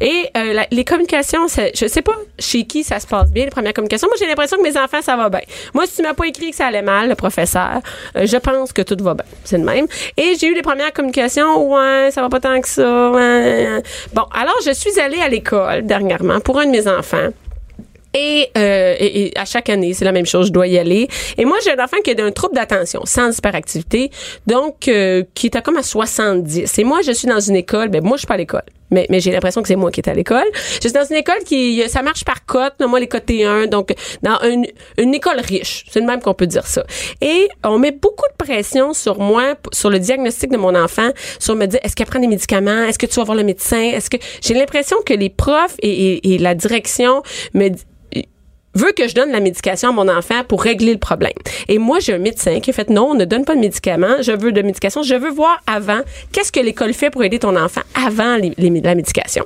[0.00, 3.74] Et euh, les communications, je sais pas chez qui ça se passe bien, les premières
[3.74, 4.08] communications.
[4.08, 5.40] Moi, j'ai l'impression que mes enfants, ça va bien.
[5.72, 7.80] Moi, si tu m'as pas écrit que ça allait mal, le professeur,
[8.16, 9.24] euh, je pense que tout va bien.
[9.44, 9.86] C'est le même.
[10.16, 12.82] Et j'ai eu les premières communications, ouais, ça va pas tant que ça.
[14.12, 17.30] Bon, alors, je suis allée à l'école dernièrement pour un de mes enfants.
[18.14, 21.08] Et, euh, et, et à chaque année, c'est la même chose, je dois y aller.
[21.36, 24.10] Et moi, j'ai un enfant qui a un trouble d'attention, sans hyperactivité,
[24.46, 26.78] donc euh, qui était comme à 70.
[26.78, 29.06] Et moi, je suis dans une école, ben moi, je suis pas à l'école, mais,
[29.10, 30.46] mais j'ai l'impression que c'est moi qui est à l'école.
[30.74, 32.74] Je suis dans une école qui, ça marche par cote.
[32.80, 35.84] Moi, les cotes T1, donc dans une, une école riche.
[35.90, 36.84] C'est le même qu'on peut dire ça.
[37.20, 41.56] Et on met beaucoup de pression sur moi, sur le diagnostic de mon enfant, sur
[41.56, 42.84] me dire, est-ce qu'elle prend des médicaments?
[42.84, 43.82] Est-ce que tu vas voir le médecin?
[43.82, 47.22] Est-ce que j'ai l'impression que les profs et, et, et la direction
[47.54, 47.70] me
[48.74, 51.32] veut que je donne la médication à mon enfant pour régler le problème.
[51.68, 54.16] Et moi, j'ai un médecin qui a fait non, on ne donne pas de médicaments,
[54.20, 56.00] je veux de médication, je veux voir avant
[56.32, 59.44] qu'est-ce que l'école fait pour aider ton enfant avant la médication.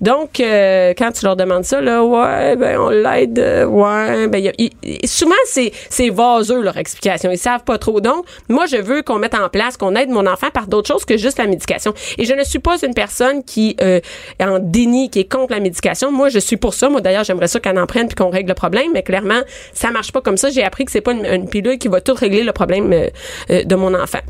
[0.00, 4.38] Donc, euh, quand tu leur demandes ça, là, ouais, ben on l'aide, euh, ouais, ben
[4.38, 8.00] y a, souvent c'est c'est vaseux leur explication, ils savent pas trop.
[8.00, 11.04] Donc, moi, je veux qu'on mette en place, qu'on aide mon enfant par d'autres choses
[11.04, 11.92] que juste la médication.
[12.18, 14.00] Et je ne suis pas une personne qui euh,
[14.40, 16.10] en déni, qui est contre la médication.
[16.10, 16.88] Moi, je suis pour ça.
[16.88, 19.40] Moi, d'ailleurs, j'aimerais ça qu'elle en prenne puis qu'on règle le problème mais clairement,
[19.72, 20.50] ça marche pas comme ça.
[20.50, 23.08] J'ai appris que c'est pas une, pilule qui va tout régler le problème euh,
[23.50, 24.20] euh, de mon enfant.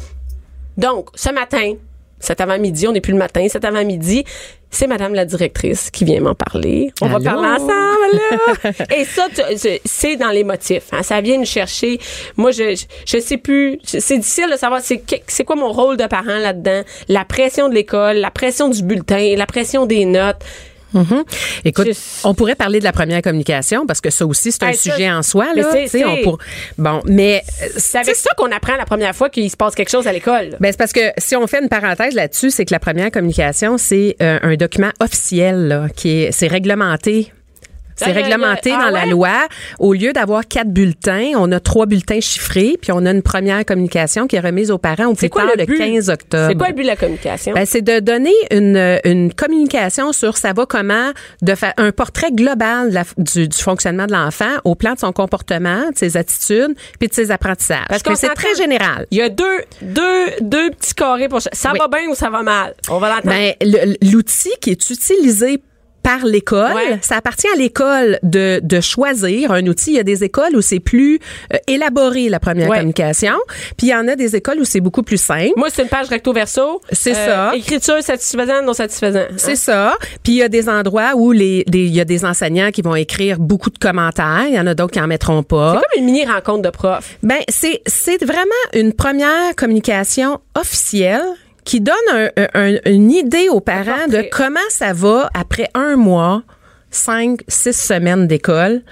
[0.76, 1.74] Donc, ce matin,
[2.18, 4.24] cet avant-midi, on n'est plus le matin, cet avant-midi,
[4.70, 6.92] c'est Madame la directrice qui vient m'en parler.
[7.00, 8.84] On va parler ensemble.
[8.96, 9.26] Et ça,
[9.84, 10.88] c'est dans les motifs.
[10.92, 11.02] Hein.
[11.02, 11.98] Ça vient nous chercher.
[12.36, 13.80] Moi, je je sais plus.
[13.82, 16.82] C'est difficile de savoir c'est c'est quoi mon rôle de parent là-dedans.
[17.08, 20.42] La pression de l'école, la pression du bulletin, la pression des notes.
[20.94, 21.24] Mm-hmm.
[21.64, 21.88] Écoute,
[22.24, 25.22] on pourrait parler de la première communication parce que ça aussi c'est un sujet en
[25.22, 25.62] soi là.
[25.86, 26.38] C'est, on pour...
[26.78, 27.42] bon, mais
[27.76, 30.56] c'est avec ça qu'on apprend la première fois qu'il se passe quelque chose à l'école.
[30.60, 33.78] Ben c'est parce que si on fait une parenthèse là-dessus, c'est que la première communication
[33.78, 37.32] c'est euh, un document officiel là, qui est c'est réglementé
[38.04, 39.46] c'est réglementé dans la loi.
[39.78, 43.64] Au lieu d'avoir quatre bulletins, on a trois bulletins chiffrés, puis on a une première
[43.64, 46.46] communication qui est remise aux parents au plus tard le, 15 octobre.
[46.48, 47.52] C'est quoi le but de la communication?
[47.54, 51.10] Ben, c'est de donner une, une communication sur ça va comment,
[51.42, 55.90] de faire un portrait global du, du, fonctionnement de l'enfant au plan de son comportement,
[55.90, 57.86] de ses attitudes, puis de ses apprentissages.
[57.88, 59.06] Parce que c'est très général.
[59.10, 61.50] Il y a deux, deux, deux petits carrés pour ça.
[61.52, 62.74] Ça va bien ou ça va mal?
[62.88, 63.34] On va l'entendre.
[63.34, 63.54] Ben,
[64.02, 65.62] l'outil qui est utilisé
[66.02, 66.98] par l'école.
[67.02, 69.92] Ça appartient à l'école de, de choisir un outil.
[69.92, 71.18] Il y a des écoles où c'est plus
[71.52, 73.34] euh, élaboré la première communication,
[73.76, 75.52] puis il y en a des écoles où c'est beaucoup plus simple.
[75.56, 76.80] Moi, c'est une page recto verso.
[76.92, 77.56] C'est euh, ça.
[77.56, 79.26] Écriture satisfaisante, non satisfaisante.
[79.30, 79.34] Hein?
[79.36, 79.96] C'est ça.
[80.22, 82.94] Puis il y a des endroits où les, il y a des enseignants qui vont
[82.94, 84.44] écrire beaucoup de commentaires.
[84.48, 85.74] Il y en a d'autres qui en mettront pas.
[85.74, 87.16] C'est comme une mini rencontre de profs.
[87.22, 91.22] Ben c'est c'est vraiment une première communication officielle
[91.64, 92.30] qui donne
[92.86, 96.42] une idée aux parents de comment ça va après un mois,
[96.90, 98.82] cinq, six semaines d'école.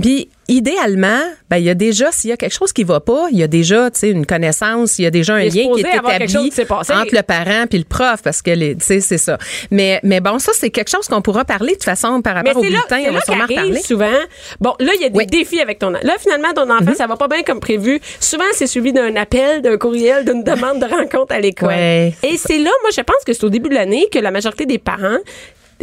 [0.00, 3.28] Puis idéalement, ben il y a déjà s'il y a quelque chose qui va pas,
[3.30, 5.80] il y a déjà tu sais une connaissance, il y a déjà un lien qui
[5.80, 9.38] est établi entre le parent puis le prof parce que tu sais c'est ça.
[9.70, 12.56] Mais mais bon ça c'est quelque chose qu'on pourra parler de toute façon par rapport
[12.56, 13.80] au bulletin, on va sûrement reparler.
[13.80, 14.08] souvent.
[14.60, 16.96] Bon, là il y a des défis avec ton là finalement ton enfant, mm-hmm.
[16.96, 18.00] ça va pas bien comme prévu.
[18.18, 21.72] Souvent c'est suivi d'un appel, d'un courriel, d'une demande de rencontre à l'école.
[21.72, 24.66] Et c'est là moi je pense que c'est au début de l'année que la majorité
[24.66, 25.18] des parents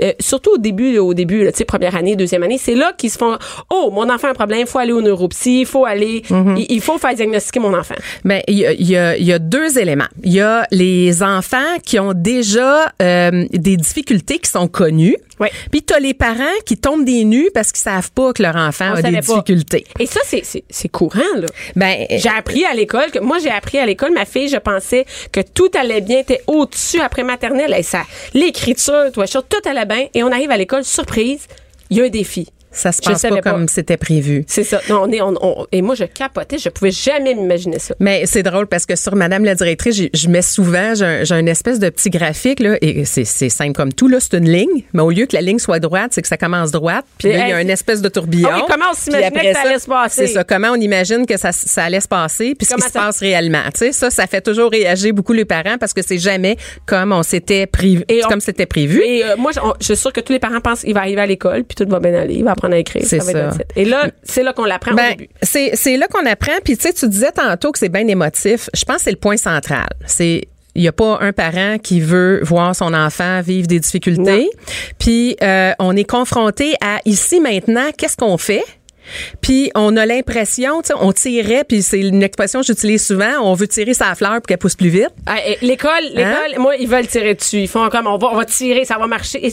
[0.02, 3.12] euh, surtout au début, au début, tu sais, première année, deuxième année, c'est là qu'ils
[3.12, 3.38] se font,
[3.70, 6.58] oh, mon enfant a un problème, il faut aller au neuropsy, il faut aller, mhm.
[6.70, 7.96] il, faut faire diagnostiquer mon enfant.
[8.24, 10.08] Ben, il y a, y, a, y a, deux éléments.
[10.24, 15.18] Il y a les enfants qui ont déjà euh, des difficultés qui sont connues.
[15.40, 15.48] Oui.
[15.72, 18.56] Puis tu as les parents qui tombent des nues parce qu'ils savent pas que leur
[18.56, 19.86] enfant a des difficultés.
[20.00, 21.48] Et ça, c'est courant, là.
[21.76, 25.06] Ben, j'ai appris à l'école que, moi, j'ai appris à l'école, ma fille, je pensais
[25.32, 28.02] que tout allait bien, était au-dessus après maternelle, et ça,
[28.34, 31.48] l'écriture, tout, tout allait et on arrive à l'école, surprise,
[31.90, 32.50] il y a un défi.
[32.78, 34.44] Ça se passe pas comme c'était prévu.
[34.48, 34.82] C'est ça.
[34.90, 36.58] Non, on est, on, et moi, je capotais.
[36.58, 37.96] Je pouvais jamais m'imaginer ça.
[38.00, 41.80] Mais c'est drôle parce que sur Madame la directrice, je mets souvent, j'ai un, espèce
[41.80, 45.10] de petit graphique, là, et c'est simple comme tout, là, c'est une ligne, mais au
[45.10, 47.54] lieu que la ligne soit droite, c'est que ça commence droite, puis là, il y
[47.54, 48.50] a une espèce de tourbillon.
[48.52, 50.28] Ah comment on s'imagine que ça allait se passer?
[50.28, 50.44] C'est ça.
[50.44, 53.64] Comment on imagine que ça, ça allait se passer, puis ce qui se passe réellement.
[53.74, 57.12] Tu sais, ça, ça fait toujours réagir beaucoup les parents parce que c'est jamais comme
[57.12, 59.02] on s'était prévu, comme c'était prévu.
[59.04, 61.26] Et euh, moi, je, suis sûre que tous les parents pensent qu'il va arriver à
[61.26, 63.04] l'école, puis tout va bien aller, il va apprendre à écrire.
[63.06, 63.52] C'est ça.
[63.76, 65.30] Et là, c'est là qu'on l'apprend ben, au début.
[65.42, 66.54] C'est là qu'on apprend.
[66.64, 68.70] Puis tu sais, tu disais tantôt que c'est bien émotif.
[68.74, 69.88] Je pense que c'est le point central.
[70.06, 74.48] C'est il n'y a pas un parent qui veut voir son enfant vivre des difficultés.
[75.00, 78.64] Puis euh, on est confronté à ici maintenant, qu'est-ce qu'on fait?
[79.42, 83.42] Puis on a l'impression, tu sais, on tirait, puis c'est une expression que j'utilise souvent,
[83.42, 85.10] on veut tirer sa fleur pour qu'elle pousse plus vite.
[85.26, 86.12] Ah, l'école, hein?
[86.16, 87.60] l'école, moi, ils veulent tirer dessus.
[87.60, 89.46] Ils font comme on va, on va tirer, ça va marcher.
[89.46, 89.52] Et,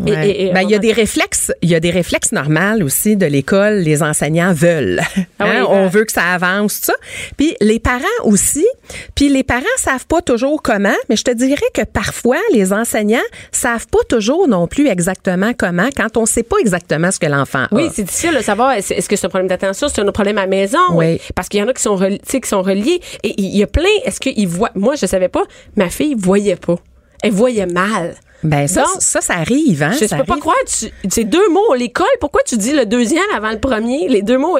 [0.00, 3.74] ben, il y a des réflexes, il y a des réflexes normaux aussi de l'école.
[3.78, 5.00] Les enseignants veulent.
[5.38, 5.66] Ah hein?
[5.68, 6.94] on veut que ça avance, tout ça.
[7.36, 8.66] Puis les parents aussi.
[9.14, 13.18] Puis les parents savent pas toujours comment, mais je te dirais que parfois les enseignants
[13.52, 17.64] savent pas toujours non plus exactement comment quand on sait pas exactement ce que l'enfant
[17.64, 17.68] a.
[17.72, 20.42] Oui, c'est difficile de savoir est-ce que c'est un problème d'attention, c'est un problème à
[20.42, 20.78] la maison?
[20.92, 21.20] Oui.
[21.34, 23.00] Parce qu'il y en a qui sont, qui sont reliés.
[23.22, 25.44] Et il y a plein, est-ce qu'ils voient, moi, je savais pas,
[25.76, 26.76] ma fille voyait pas.
[27.22, 28.14] Elle voyait mal.
[28.44, 29.90] Ben ça, Donc, ça, ça arrive, hein?
[30.00, 33.24] Je ça peux pas croire, tu, c'est deux mots, l'école, pourquoi tu dis le deuxième
[33.34, 34.08] avant le premier?
[34.08, 34.58] Les deux mots,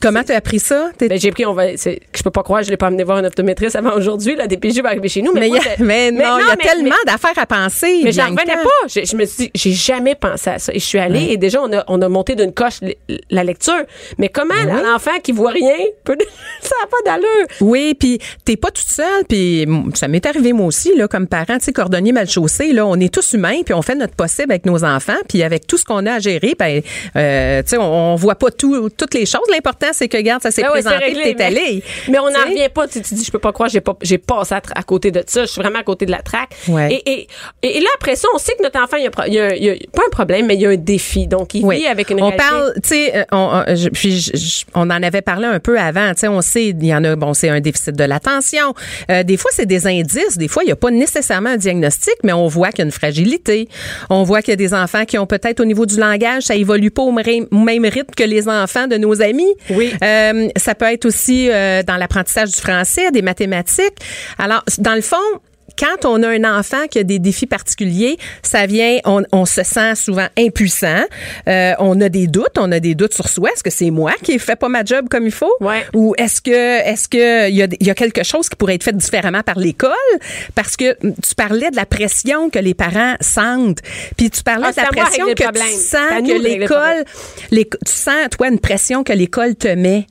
[0.00, 0.90] Comment tu as appris ça?
[0.98, 3.24] Ben, j'ai pris, on va, je peux pas croire, je l'ai pas amené voir un
[3.24, 5.76] optométriste avant aujourd'hui, la DPJ va arriver chez nous, mais, mais, moi, il y a-
[5.78, 8.00] je- mais non, il y a mais- tellement d'affaires à penser.
[8.04, 8.88] Mais j'en revenais pas.
[8.88, 10.72] Je, je me suis dit, j'ai jamais pensé à ça.
[10.72, 12.80] Et je suis allée et déjà, on a, on a monté d'une coche
[13.30, 13.82] la lecture.
[14.18, 14.54] Mais comment
[14.92, 16.16] l'enfant qui voit rien peut,
[16.62, 17.46] ça n'a pas d'allure?
[17.60, 21.58] Oui, puis t'es pas toute seule, puis ça m'est arrivé moi aussi là comme parent,
[21.58, 24.50] tu sais cordonnier mal chaussé là, on est tous humains, puis on fait notre possible
[24.52, 26.80] avec nos enfants, puis avec tout ce qu'on a à gérer, ben
[27.16, 30.42] euh, tu sais on, on voit pas tout toutes les choses, l'important c'est que regarde
[30.42, 31.82] ça s'est ouais, c'est présenté, réglé, puis t'es mais- allé.
[32.08, 32.86] Mais on n'en revient pas.
[32.88, 35.22] Tu, tu dis, je peux pas croire, j'ai pas, j'ai passé à, à côté de
[35.26, 35.42] ça.
[35.42, 36.50] Je suis vraiment à côté de la traque.
[36.68, 36.92] Ouais.
[37.06, 37.10] Et,
[37.62, 39.40] et, et là, après ça, on sait que notre enfant, il y a, il y
[39.40, 41.26] a- il y a- pas un problème, mais il y a un défi.
[41.26, 42.44] Donc, il vit avec une on réalité.
[42.48, 45.78] parle, tu sais, euh, on, on- puis je- je- on en avait parlé un peu
[45.78, 46.12] avant.
[46.14, 48.74] Tu sais, on sait, il y en a, bon, c'est un déficit de l'attention.
[49.10, 50.36] Euh, des fois, c'est des indices.
[50.38, 52.84] Des fois, il n'y a pas nécessairement un diagnostic, mais on voit qu'il y a
[52.86, 53.68] une fragilité.
[54.08, 56.54] On voit qu'il y a des enfants qui ont peut-être au niveau du langage, ça
[56.54, 59.52] évolue pas au même rythme que les enfants de nos amis.
[59.70, 59.79] Oui.
[60.02, 63.96] Euh, ça peut être aussi euh, dans l'apprentissage du français, des mathématiques.
[64.38, 65.16] Alors, dans le fond,
[65.78, 69.62] quand on a un enfant qui a des défis particuliers, ça vient, on, on se
[69.62, 71.02] sent souvent impuissant.
[71.48, 73.50] Euh, on a des doutes, on a des doutes sur soi.
[73.52, 75.84] Est-ce que c'est moi qui fais pas ma job comme il faut, Ouais.
[75.94, 78.74] ou est-ce que est-ce que il y a, il y a quelque chose qui pourrait
[78.74, 79.90] être fait différemment par l'école?
[80.54, 83.80] Parce que tu parlais de la pression que les parents sentent,
[84.16, 87.04] puis tu parlais Ah, de la pression que tu sens que l'école,
[87.50, 90.06] l'éco- tu sens toi une pression que l'école te met.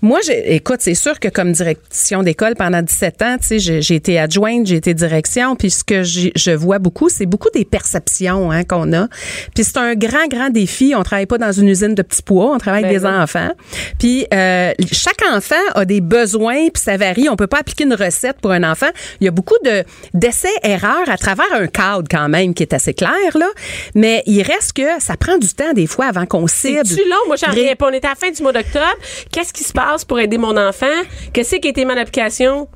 [0.00, 4.18] Moi, écoute, c'est sûr que comme direction d'école pendant 17 ans, tu sais, j'ai été
[4.18, 8.64] adjointe, j'ai été direction, puis ce que je vois beaucoup, c'est beaucoup des perceptions hein,
[8.64, 9.08] qu'on a.
[9.54, 10.94] Puis c'est un grand, grand défi.
[10.96, 13.22] On travaille pas dans une usine de petits pois, on travaille avec Ben des non.
[13.22, 13.50] enfants.
[13.98, 17.28] Puis euh, chaque enfant a des besoins, puis ça varie.
[17.28, 18.90] On peut pas appliquer une recette pour un enfant.
[19.20, 19.84] Il y a beaucoup de
[20.14, 23.48] d'essais erreurs à travers un cadre quand même qui est assez clair là.
[23.94, 26.80] Mais il reste que ça prend du temps des fois avant qu'on cible.
[26.84, 27.16] C'est-tu long?
[27.26, 27.88] Moi, j'en reviens pas.
[27.88, 28.96] On est à la fin du mois d'octobre.
[29.30, 30.86] Qu'est-ce qui se passe pour aider mon enfant?
[31.32, 32.68] Qu'est-ce qui a été mon application?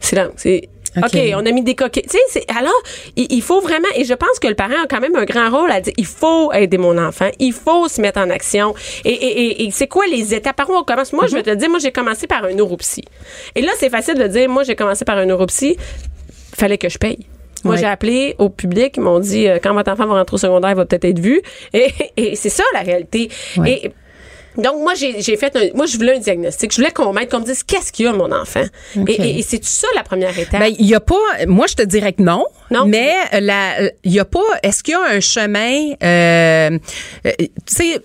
[0.00, 0.32] Silence.
[0.36, 0.68] C'est.
[0.96, 1.04] OK.
[1.06, 2.02] OK, on a mis des coquilles.
[2.02, 2.72] Tu sais, alors,
[3.16, 5.50] il, il faut vraiment, et je pense que le parent a quand même un grand
[5.50, 8.74] rôle à dire, il faut aider mon enfant, il faut se mettre en action.
[9.04, 10.56] Et, et, et, et c'est quoi les étapes?
[10.56, 11.12] Par où on commence?
[11.12, 13.02] Moi, je vais te dire, moi, j'ai commencé par un neuropsy.
[13.54, 15.76] Et là, c'est facile de dire, moi, j'ai commencé par un neuropsy.
[16.54, 17.26] Fallait que je paye.
[17.64, 17.80] Moi, Ouais.
[17.80, 20.70] j'ai appelé au public, ils m'ont dit, euh, quand votre enfant va rentrer au secondaire,
[20.70, 21.40] il va peut-être être vu.
[21.72, 23.30] Et, et c'est ça, la réalité.
[23.56, 23.80] Ouais.
[23.84, 23.92] Et,
[24.56, 26.72] donc, moi, j'ai fait un, moi, je voulais un diagnostic.
[26.72, 28.64] Je voulais qu'on m'aide, qu'on me dise qu'est-ce qu'il y a, mon enfant?
[29.06, 30.60] Et, et, et c'est ça la première étape.
[30.60, 31.14] Ben, il y a pas,
[31.46, 32.44] moi, je te dirais que non.
[32.70, 32.86] Non?
[32.86, 36.78] Mais la, il y a pas, est-ce qu'il y a un chemin, euh,
[37.26, 38.00] euh, tu sais,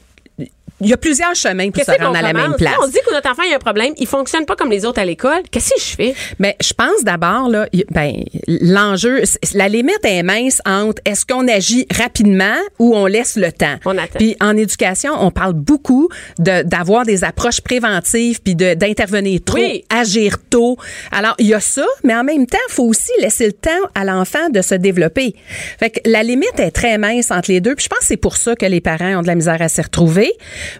[0.82, 2.72] il y a plusieurs chemins pour se rendre à la même place.
[2.74, 4.86] Là, on dit que notre enfant il a un problème, il fonctionne pas comme les
[4.86, 5.42] autres à l'école.
[5.52, 6.16] Qu'est-ce que je fais?
[6.40, 8.14] Mais je pense d'abord là, ben
[8.48, 9.22] l'enjeu,
[9.54, 13.76] la limite est mince entre est-ce qu'on agit rapidement ou on laisse le temps.
[13.86, 14.18] On attend.
[14.20, 16.10] Puis en éducation, on parle beaucoup
[16.40, 19.84] de d'avoir des approches préventives puis de d'intervenir trop, Oui.
[19.90, 20.78] agir tôt.
[21.12, 23.70] Alors il y a ça, mais en même temps, il faut aussi laisser le temps
[23.96, 25.36] à l'enfant de se développer.
[25.80, 27.76] Fait que la limite est très mince entre les deux.
[27.76, 29.70] Puis je pense que c'est pour ça que les parents ont de la misère à
[29.70, 30.32] s'y retrouver.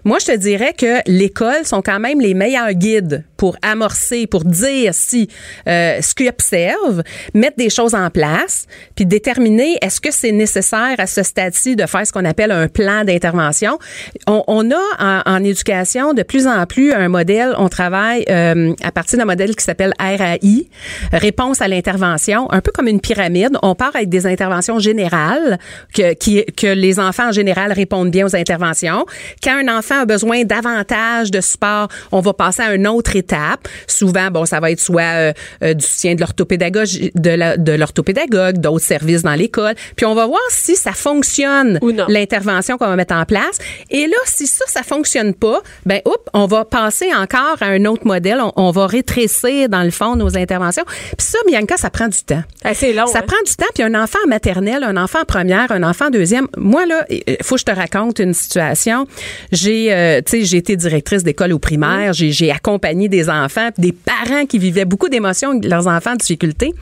[0.04, 4.44] Moi, je te dirais que l'école sont quand même les meilleurs guides pour amorcer, pour
[4.44, 5.28] dire si
[5.68, 7.02] euh, ce qu'ils observent,
[7.34, 11.86] mettre des choses en place, puis déterminer est-ce que c'est nécessaire à ce stade-ci de
[11.86, 13.78] faire ce qu'on appelle un plan d'intervention.
[14.26, 18.74] On, on a en, en éducation de plus en plus un modèle, on travaille euh,
[18.82, 20.68] à partir d'un modèle qui s'appelle RAI,
[21.12, 23.56] réponse à l'intervention, un peu comme une pyramide.
[23.62, 25.58] On part avec des interventions générales
[25.94, 29.06] que, qui, que les enfants en général répondent bien aux interventions.
[29.42, 33.68] Quand enfant a besoin davantage de support, on va passer à une autre étape.
[33.86, 38.84] Souvent, bon, ça va être soit euh, euh, du soutien de l'orthopédagogie, de l'orthopédagogue, d'autres
[38.84, 39.74] services dans l'école.
[39.96, 42.06] Puis on va voir si ça fonctionne Ou non.
[42.08, 43.58] l'intervention qu'on va mettre en place.
[43.90, 47.84] Et là, si ça, ça fonctionne pas, ben, oups, on va passer encore à un
[47.84, 48.40] autre modèle.
[48.40, 50.84] On, on va rétrécir, dans le fond, nos interventions.
[50.86, 52.42] Puis ça, Bianca, ça prend du temps.
[52.64, 53.06] Ah, c'est long.
[53.06, 53.24] Ça hein?
[53.26, 53.66] prend du temps.
[53.74, 56.48] Puis un enfant en maternelle, un enfant en première, un enfant en deuxième.
[56.56, 59.06] Moi, là, il faut que je te raconte une situation.
[59.52, 62.12] J'ai, euh, tu sais, j'ai été directrice d'école au primaire.
[62.12, 66.16] J'ai, j'ai accompagné des enfants, des parents qui vivaient beaucoup d'émotions avec leurs enfants en
[66.16, 66.74] difficulté.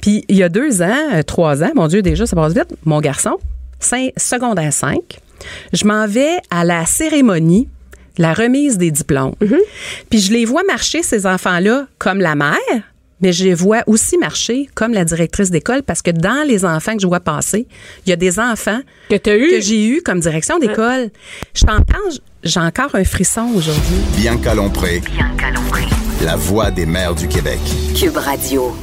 [0.00, 2.74] Puis il y a deux ans, euh, trois ans, mon Dieu, déjà, ça passe vite,
[2.84, 3.38] mon garçon,
[3.80, 4.98] cinq, secondaire 5,
[5.72, 7.68] je m'en vais à la cérémonie
[8.16, 9.34] la remise des diplômes.
[10.08, 12.58] Puis je les vois marcher, ces enfants-là, comme la mère,
[13.24, 16.94] mais je les vois aussi marcher comme la directrice d'école parce que dans les enfants
[16.94, 17.66] que je vois passer,
[18.06, 19.48] il y a des enfants Que t'as eu.
[19.48, 21.10] que j'ai eu comme direction d'école.
[21.54, 21.94] Je t'entends,
[22.42, 23.96] j'ai encore un frisson aujourd'hui.
[24.18, 25.00] Bianca Lompré,
[26.22, 27.58] la voix des mères du Québec.
[27.98, 28.76] Cube Radio.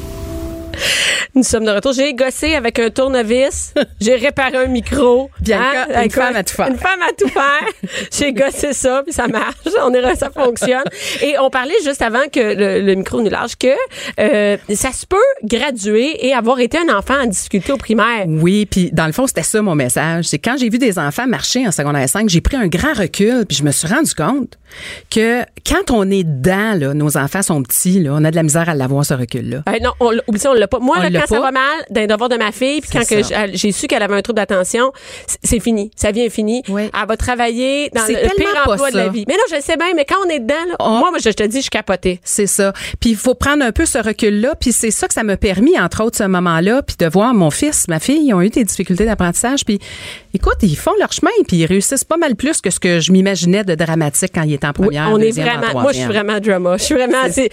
[1.35, 1.93] Nous sommes de retour.
[1.93, 3.73] J'ai gossé avec un tournevis.
[3.99, 5.29] J'ai réparé un micro.
[5.39, 6.03] Bianca, Hein?
[6.03, 6.67] une femme à tout faire.
[6.67, 7.89] Une femme à tout faire.
[8.11, 9.55] J'ai gossé ça, puis ça marche.
[9.83, 10.83] On est, ça fonctionne.
[11.21, 13.67] Et on parlait juste avant que le, le micro nous lâche que
[14.19, 18.25] euh, ça se peut graduer et avoir été un enfant en difficulté au primaire.
[18.27, 20.25] Oui, puis dans le fond, c'était ça mon message.
[20.25, 23.45] C'est quand j'ai vu des enfants marcher en secondaire 5, j'ai pris un grand recul,
[23.45, 24.57] puis je me suis rendu compte
[25.09, 28.43] que quand on est dedans, là, nos enfants sont petits, là, on a de la
[28.43, 29.63] misère à l'avoir, ce recul-là.
[29.67, 30.79] Euh, non, on, oublie ça, on l'a pas.
[30.79, 31.41] Moi, là, quand ça pas.
[31.41, 33.01] va mal, d'un devoir de ma fille, puis quand
[33.53, 34.91] j'ai- su qu'elle avait un trouble d'attention,
[35.43, 35.91] c'est fini.
[35.95, 36.63] Ça vient fini.
[36.69, 36.83] Oui.
[36.83, 39.25] Elle va travailler dans le, le pire emploi de la vie.
[39.27, 40.89] Mais non, je le sais bien, mais quand on est dedans, là, Oh.
[40.89, 42.19] moi, moi, je te dis, je suis capotée.
[42.23, 42.73] C'est ça.
[42.99, 45.79] Puis il faut prendre un peu ce recul-là, puis c'est ça que ça m'a permis,
[45.79, 48.63] entre autres, ce moment-là, puis de voir mon fils, ma fille, ils ont eu des
[48.63, 49.79] difficultés d'apprentissage, puis
[50.33, 53.11] écoute, ils font leur chemin, puis ils réussissent pas mal plus que ce que je
[53.11, 55.97] m'imaginais de dramatique quand ils étaient en Oui, première, on est deuxième, vraiment, moi, je
[55.97, 56.77] suis vraiment drama.
[56.77, 57.49] Je suis vraiment, c'est,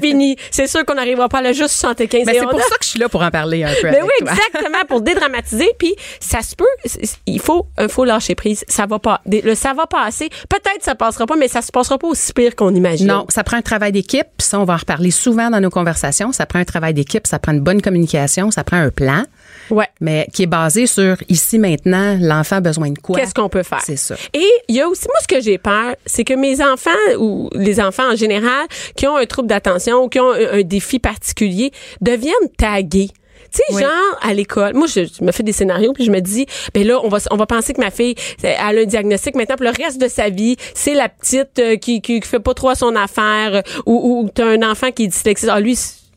[0.00, 0.36] fini.
[0.50, 2.76] C'est sûr qu'on n'arrivera pas à le juste 75 Ben, et on pour a- ça
[2.76, 4.32] que je suis là pour en parler un peu Mais avec oui, toi.
[4.32, 5.70] exactement, pour dédramatiser.
[5.78, 8.64] Puis ça se peut, c'est- c'est- il faut, il faut lâcher prise.
[8.68, 10.28] Ça va pas, le ça va passer.
[10.48, 13.06] Peut-être ça passera pas, mais ça se passera pas aussi pire qu'on imagine.
[13.06, 16.32] Non, ça prend un travail d'équipe, ça, on va en reparler souvent dans nos conversations.
[16.32, 19.24] Ça prend un travail d'équipe, ça prend une bonne communication, ça prend un plan,
[19.70, 19.86] Ouais.
[20.00, 23.18] mais qui est basé sur ici, maintenant, l'enfant a besoin de quoi?
[23.18, 23.80] Qu'est-ce qu'on peut faire?
[23.84, 24.16] C'est ça.
[24.34, 27.48] Et il y a aussi, moi, ce que j'ai peur, c'est que mes enfants, ou
[27.54, 28.66] les enfants en général,
[28.96, 33.10] qui ont un trouble d'attention ou qui ont un, un défi particulier, deviennent tagués.
[33.52, 33.82] Tu sais, Oui.
[33.82, 36.86] genre, à l'école, moi, je, je me fais des scénarios, puis je me dis, ben
[36.86, 38.14] là, on va, on va penser que ma fille,
[38.44, 40.56] elle a un diagnostic maintenant pour le reste de sa vie.
[40.74, 44.20] C'est la petite euh, qui, qui, qui fait pas trop à son affaire, euh, ou,
[44.22, 45.48] ou t'as un enfant qui est dyslexique.
[45.52, 45.76] Ah, lui,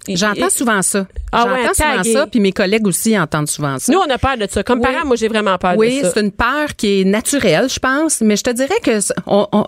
[0.10, 1.06] J'entends souvent ça.
[1.32, 2.14] Ah ouais, J'entends souvent tagué.
[2.14, 3.91] ça, puis mes collègues aussi entendent souvent ça.
[3.91, 4.64] Nous, on a peur de ça.
[4.64, 4.86] Comme Oui.
[4.91, 6.12] parents, moi, j'ai vraiment peur Oui, de ça.
[6.14, 9.68] c'est une peur qui est naturelle, je pense, mais je te dirais que on- on-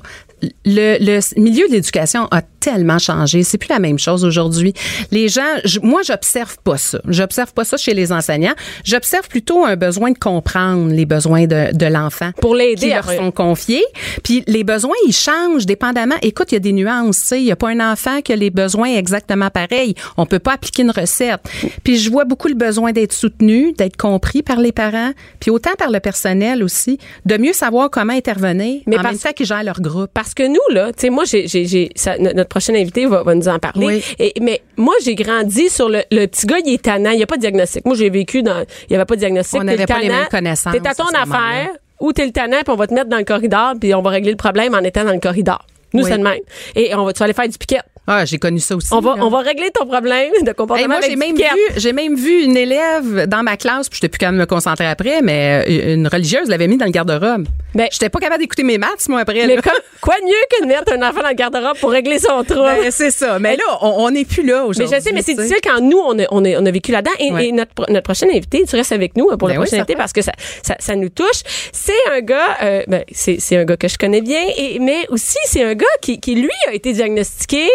[0.65, 3.43] le, le milieu de l'éducation a tellement changé.
[3.43, 4.73] C'est plus la même chose aujourd'hui.
[5.11, 6.99] Les gens, je- moi, j'observe pas ça.
[7.07, 8.55] J'observe pas ça chez les enseignants.
[8.83, 12.31] J'observe plutôt un besoin de comprendre les besoins de, de l'enfant.
[12.41, 13.83] Pour l'aider Qui leur sont confiés.
[14.23, 16.15] Puis les besoins, ils changent dépendamment.
[16.23, 17.21] Écoute, il y a des nuances.
[17.21, 17.39] tu sais.
[17.39, 19.93] Il y a pas un enfant qui a les besoins exactement pareils.
[20.17, 21.41] On peut pas appliquer une recette.
[21.83, 25.73] Puis je vois beaucoup le besoin d'être soutenu, d'être compris par les parents, puis autant
[25.77, 29.63] par le personnel aussi, de mieux savoir comment intervenir Mais en même temps qu'ils gèrent
[29.63, 30.09] leur groupe.
[30.25, 33.59] Parce que nous, là, tu sais, moi, j'ai, notre prochain invité va, va nous en
[33.59, 33.85] parler.
[33.85, 34.03] Oui.
[34.17, 37.11] Et, mais moi, j'ai grandi sur le, le petit gars, il est tannant.
[37.11, 37.85] Il n'y a pas de diagnostic.
[37.85, 39.61] Moi, j'ai vécu dans, il n'y avait pas de diagnostic.
[39.61, 41.69] On n'avait pas les mêmes connaissances T'es à ton affaire,
[41.99, 44.09] ou t'es le tannant, puis on va te mettre dans le corridor, puis on va
[44.09, 45.63] régler le problème en étant dans le corridor.
[45.95, 46.09] Nous, Oui.
[46.11, 46.39] c'est le même.
[46.75, 47.79] Et on va, tu vas aller faire du piquet?
[48.07, 48.89] Ah, j'ai connu ça aussi.
[48.93, 49.23] On va, là.
[49.25, 51.43] on va régler ton problème de comportement Hey, moi, j'ai même vu,
[51.75, 54.85] j'ai même vu une élève dans ma classe, puis j'étais plus capable de me concentrer
[54.85, 57.47] après, mais euh, une religieuse l'avait mis dans le garde-robe.
[57.73, 59.47] Ben- j'étais pas capable d'écouter mes maths, moi, après.
[59.47, 62.19] Mais comme- quoi de mieux que de mettre un enfant dans le garde-robe pour régler
[62.19, 62.61] son trouble?
[62.79, 63.39] Ben, c'est ça.
[63.39, 64.97] Mais là, on n'est plus là Mais aujourd'hui.
[64.97, 67.11] je sais, mais c'est difficile quand nous, on a, on a, on a vécu là-dedans.
[67.19, 67.47] Et, Ouais.
[67.47, 69.93] et notre, notre prochain invité, tu restes avec nous pour Ben le oui, prochain invité
[69.93, 69.97] certain.
[69.97, 70.31] parce que ça,
[70.61, 71.41] ça, ça nous touche.
[71.73, 75.07] C'est un gars, euh, ben, c'est, c'est un gars que je connais bien, et, mais
[75.09, 77.67] aussi c'est un gars qui, qui, lui, a été diagnostiqué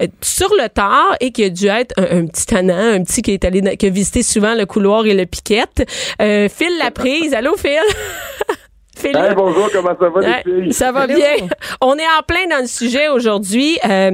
[0.00, 3.22] euh, sur le tard et qui a dû être un, un petit tannant, un petit
[3.22, 5.86] qui est allé, qui a visité souvent le couloir et le piquette.
[6.20, 7.34] Euh, Phil la prise.
[7.34, 7.78] Allô, Phil?
[9.04, 10.72] Hey, bonjour, comment ça va, Ouais, les filles?
[10.74, 11.16] ça va bien.
[11.80, 13.76] On est en plein dans le sujet aujourd'hui.
[13.84, 14.12] Euh,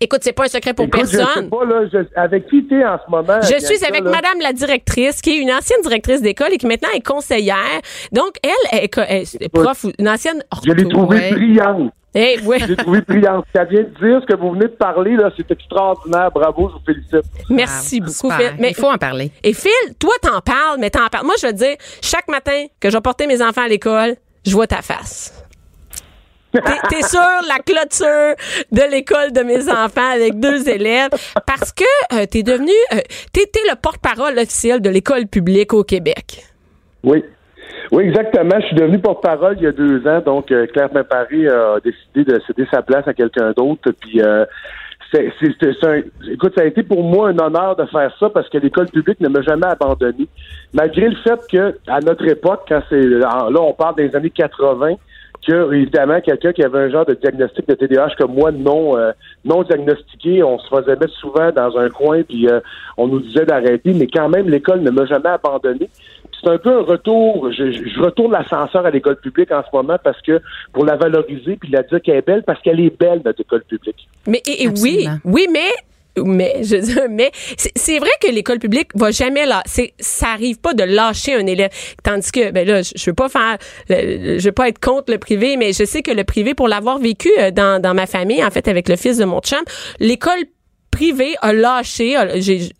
[0.00, 1.48] écoute, c'est pas un secret pour Écoute, je sais personne.
[1.50, 3.40] pas, là, je- avec qui t'es en ce moment?
[3.42, 4.10] Je suis avec là?
[4.10, 7.80] Madame la directrice, qui est une ancienne directrice d'école et qui maintenant est conseillère.
[8.12, 8.96] Donc, elle est,
[9.40, 11.30] est prof, ou une ancienne Je l'ai trouvée Ouais.
[11.32, 11.92] brillante.
[12.18, 12.58] Eh, ouais.
[12.60, 13.44] Je l'ai trouvée brillante.
[13.52, 16.30] Elle vient de dire ce que vous venez de parler, là, c'est extraordinaire.
[16.34, 17.30] Bravo, je vous félicite.
[17.50, 18.36] Merci Ah, beaucoup, super.
[18.52, 18.56] Phil.
[18.58, 19.30] Mais, Il faut en parler.
[19.44, 21.26] et Phil, toi, t'en parles, mais t'en parles.
[21.26, 24.14] Moi, je veux te dire, chaque matin que je vais porter mes enfants à l'école,
[24.46, 25.42] je vois ta face.
[26.52, 28.34] T'es, sur la clôture
[28.72, 31.10] de l'école de mes enfants avec deux élèves
[31.46, 31.84] parce que
[32.14, 32.98] euh, t'es devenu, euh,
[33.32, 36.44] t'es le porte-parole officiel de l'école publique au Québec.
[37.04, 37.22] Oui.
[37.92, 38.58] Oui, exactement.
[38.60, 40.20] Je suis devenu porte-parole il y a deux ans.
[40.24, 43.92] Donc, euh, Claire Paris a décidé de céder sa place à quelqu'un d'autre.
[44.00, 44.44] Puis, euh,
[45.12, 45.28] c'est
[45.84, 48.86] un- écoute, ça a été pour moi un honneur de faire ça parce que l'école
[48.88, 50.26] publique ne m'a jamais abandonné.
[50.72, 54.94] Malgré le fait que, à notre époque, quand c'est, là, on parle des années 80,
[55.44, 59.12] que, évidemment, quelqu'un qui avait un genre de diagnostic de TDAH comme moi, non, euh,
[59.44, 62.60] non diagnostiqué, on se faisait mettre souvent dans un coin, puis euh,
[62.96, 65.88] on nous disait d'arrêter, mais quand même, l'école ne m'a jamais abandonné.
[66.42, 69.96] C'est un peu un retour, je, je- retourne l'ascenseur à l'école publique en ce moment
[70.02, 70.40] parce que
[70.72, 73.62] pour la valoriser puis la dire qu'elle est belle parce qu'elle est belle notre école
[73.64, 74.06] publique.
[74.26, 75.70] Mais et, et oui, oui, mais
[76.24, 77.30] mais je dis, mais
[77.74, 81.46] c'est vrai que l'école publique va jamais là c'est ça arrive pas de lâcher un
[81.46, 81.70] élève
[82.02, 83.58] tandis que ben là je, je veux pas faire
[83.88, 86.98] je veux pas être contre le privé mais je sais que le privé pour l'avoir
[86.98, 89.62] vécu euh, dans, dans ma famille en fait avec le fils de mon chum
[90.00, 90.44] l'école
[90.96, 92.26] privé a lâché, a,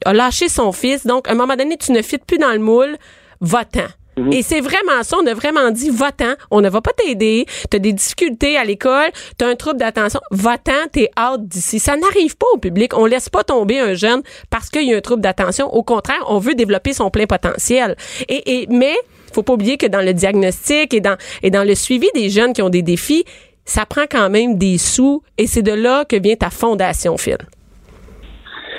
[0.07, 1.07] a lâché son fils.
[1.07, 2.97] Donc, à un moment donné, tu ne fites plus dans le moule,
[3.43, 3.89] va-t'en.
[4.33, 7.79] Et c'est vraiment ça, on a vraiment dit, va-t'en, on ne va pas t'aider, t'as
[7.79, 11.79] des difficultés à l'école, t'as un trouble d'attention, va-t'en, t'es out d'ici.
[11.79, 14.97] Ça n'arrive pas au public, on laisse pas tomber un jeune parce qu'il y a
[14.97, 15.73] un trouble d'attention.
[15.75, 17.97] Au contraire, on veut développer son plein potentiel.
[18.29, 18.97] Et, et mais,
[19.33, 22.55] faut pas oublier que dans le diagnostic et dans, et dans le suivi des jeunes
[22.55, 23.25] qui ont des défis,
[23.67, 27.39] ça prend quand même des sous et c'est de là que vient ta fondation, Phil.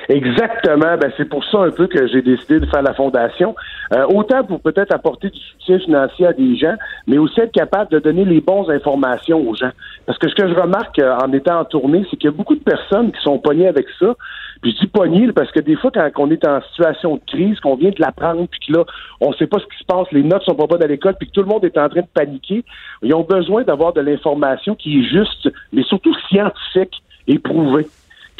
[0.10, 0.98] Exactement.
[0.98, 3.56] Ben, c'est pour ça un peu que j'ai décidé de faire la fondation.
[3.94, 6.76] Euh, autant pour peut-être apporter du soutien financier à des gens,
[7.08, 9.72] mais aussi être capable de donner les bonnes informations aux gens.
[10.06, 12.36] Parce que ce que je remarque euh, en étant en tournée, c'est qu'il y a
[12.36, 14.16] beaucoup de personnes qui sont pognées avec ça.
[14.62, 17.60] Puis je dis pognées parce que des fois, quand on est en situation de crise,
[17.60, 18.86] qu'on vient de l'apprendre, puis que là,
[19.20, 21.28] on sait pas ce qui se passe, les notes sont pas bonnes à l'école, puis
[21.28, 22.64] que tout le monde est en train de paniquer,
[23.04, 27.84] ils ont besoin d'avoir de l'information qui est juste, mais surtout scientifique et prouvée.
[27.84, 27.92] Puis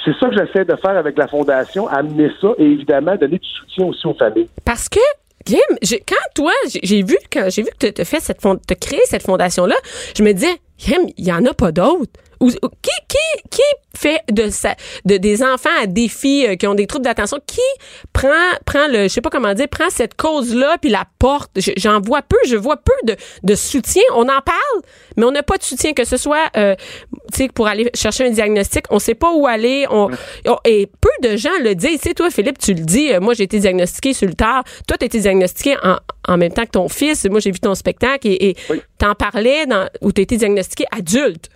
[0.08, 3.48] C'est ça que j'essaie de faire avec la fondation, amener ça et évidemment donner du
[3.60, 4.48] soutien aussi aux familles.
[4.64, 5.02] Parce que
[5.82, 8.76] j'ai- quand toi, j'ai- vu quand j'ai vu que tu as fait cette fond- t'as
[8.76, 9.76] créé cette fondation là,
[10.18, 12.14] je me disais, Grim, il y en a pas d'autres.
[12.40, 13.62] Ou- ou- qui qui qui
[13.96, 14.76] fait de ça
[15.06, 17.60] de des enfants à défi euh, qui ont des troubles d'attention qui
[18.14, 18.28] prend
[18.66, 21.50] prend le je sais pas comment dire prend cette cause là puis la porte?
[21.56, 24.04] Je- j'en vois peu je vois peu de, de soutien.
[24.14, 24.82] On en parle
[25.16, 26.76] mais on n'a pas de soutien que ce soit euh,
[27.34, 28.86] tu sais pour aller chercher un diagnostic.
[28.92, 29.86] On sait pas où aller.
[29.90, 30.10] On,
[30.46, 32.00] on- et peu de gens le disent.
[32.02, 34.64] Tu sais toi Philippe tu le dis euh, moi j'ai été diagnostiqué sur le tard.
[34.88, 37.26] Toi tu été diagnostiqué en, en même temps que ton fils.
[37.26, 38.82] Moi j'ai vu ton spectacle et Oui.
[39.00, 41.50] t'en parlais dans où tu été diagnostiqué adulte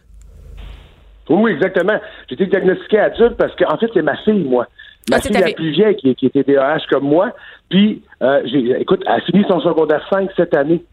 [1.31, 1.99] Oui, exactement.
[2.27, 4.67] J'ai été diagnostiqué adulte parce que, en fait, c'est ma fille, moi.
[5.09, 7.31] Ma Ah, c'est fille la plus vieille qui, qui était DAH comme moi.
[7.69, 8.41] Puis, euh,
[8.79, 10.83] écoute, elle a fini son secondaire 5 cette année.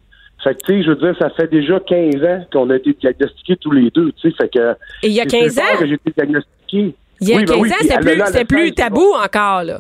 [0.45, 2.93] Fait que, tu sais, je veux dire, ça fait déjà 15 ans qu'on a été
[2.93, 4.37] diagnostiqués tous les deux, tu sais.
[4.41, 4.73] Fait que.
[5.03, 5.79] Et il y a c'est 15 super ans?
[5.81, 6.95] que j'ai été diagnostiqué.
[7.21, 9.79] il y a Oui, ben 15 oui, ans a plus le plus tabou encore là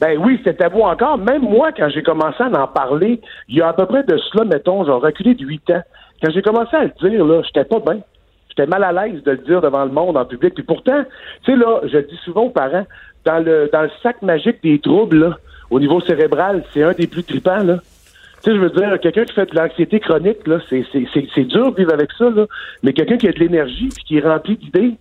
[0.00, 1.18] Ben oui, c'était tabou encore.
[1.18, 4.18] Même moi, quand j'ai commencé à en parler, il y a à peu près de
[4.18, 5.82] cela, mettons, j'ai reculé de 8 ans.
[6.20, 8.00] Quand j'ai commencé à le dire, là, j'étais pas bien.
[8.56, 10.54] J'étais mal à l'aise de le dire devant le monde, en public.
[10.54, 11.04] Puis pourtant,
[11.42, 12.86] tu sais, là, je le dis souvent aux parents,
[13.24, 15.38] dans le, dans le sac magique des troubles, là,
[15.70, 17.78] au niveau cérébral, c'est un des plus tripants, là.
[18.42, 21.26] Tu sais, je veux dire, quelqu'un qui fait de l'anxiété chronique, là, c'est, c'est, c'est,
[21.34, 22.46] c'est dur de vivre avec ça, là.
[22.82, 24.94] Mais quelqu'un qui a de l'énergie puis qui est rempli d'idées,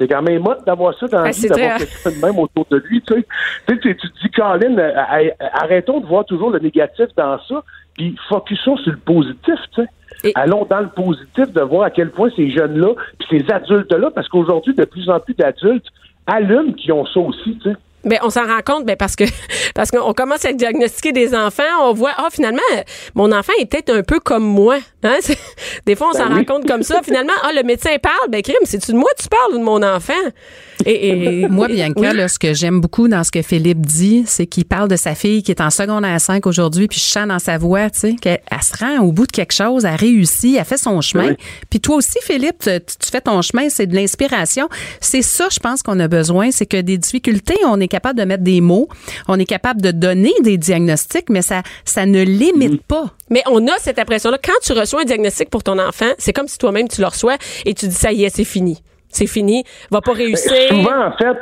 [0.00, 2.38] c'est quand même mode d'avoir ça dans la Ah, vie, c'est d'avoir quelqu'un de même
[2.38, 3.26] autour de lui, tu sais.
[3.68, 7.38] Tu sais, tu tu te dis, Colin, euh, arrêtons de voir toujours le négatif dans
[7.44, 7.62] ça,
[7.96, 9.88] puis focusons sur le positif, tu sais.
[10.24, 14.10] Et- Allons dans le positif de voir à quel point ces jeunes-là, puis ces adultes-là,
[14.14, 15.86] parce qu'aujourd'hui, de plus en plus d'adultes
[16.26, 17.76] allument qui ont ça aussi, tu sais.
[18.04, 19.24] Ben, on s'en rend compte, ben, parce que
[19.74, 22.60] parce qu'on commence à diagnostiquer des enfants, on voit, ah, finalement,
[23.14, 24.78] mon enfant est peut-être un peu comme moi.
[25.02, 25.18] Hein?
[25.20, 25.38] C'est-
[25.86, 26.46] Des fois, on s'en Ben oui.
[26.46, 27.02] rend compte comme ça.
[27.02, 29.64] Finalement, ah, le médecin parle, ben, crime, c'est-tu de moi que tu parles ou de
[29.64, 30.12] mon enfant?
[30.86, 31.08] Et,
[31.42, 32.16] et- Moi, Bianca, Oui.
[32.16, 35.14] là, ce que j'aime beaucoup dans ce que Philippe dit, c'est qu'il parle de sa
[35.14, 38.14] fille qui est en secondaire 5 aujourd'hui, puis je sens dans sa voix, tu sais,
[38.20, 41.28] qu'elle elle se rend au bout de quelque chose, elle réussit, elle fait son chemin.
[41.30, 41.36] Oui.
[41.68, 44.68] Puis toi aussi, Philippe, tu, tu fais ton chemin, c'est de l'inspiration.
[45.00, 48.24] C'est ça, je pense qu'on a besoin, c'est que des difficultés, on est capable de
[48.24, 48.88] mettre des mots,
[49.28, 53.14] on est capable de donner des diagnostics, mais ça, ça ne limite pas.
[53.30, 54.38] Mais on a cette impression-là.
[54.42, 57.36] Quand tu reçois un diagnostic pour ton enfant, c'est comme si toi-même tu le reçois
[57.64, 58.82] et tu dis, ça y est, c'est fini.
[59.10, 59.64] C'est fini.
[59.90, 60.52] Va pas réussir.
[60.68, 61.36] Souvent, en fait,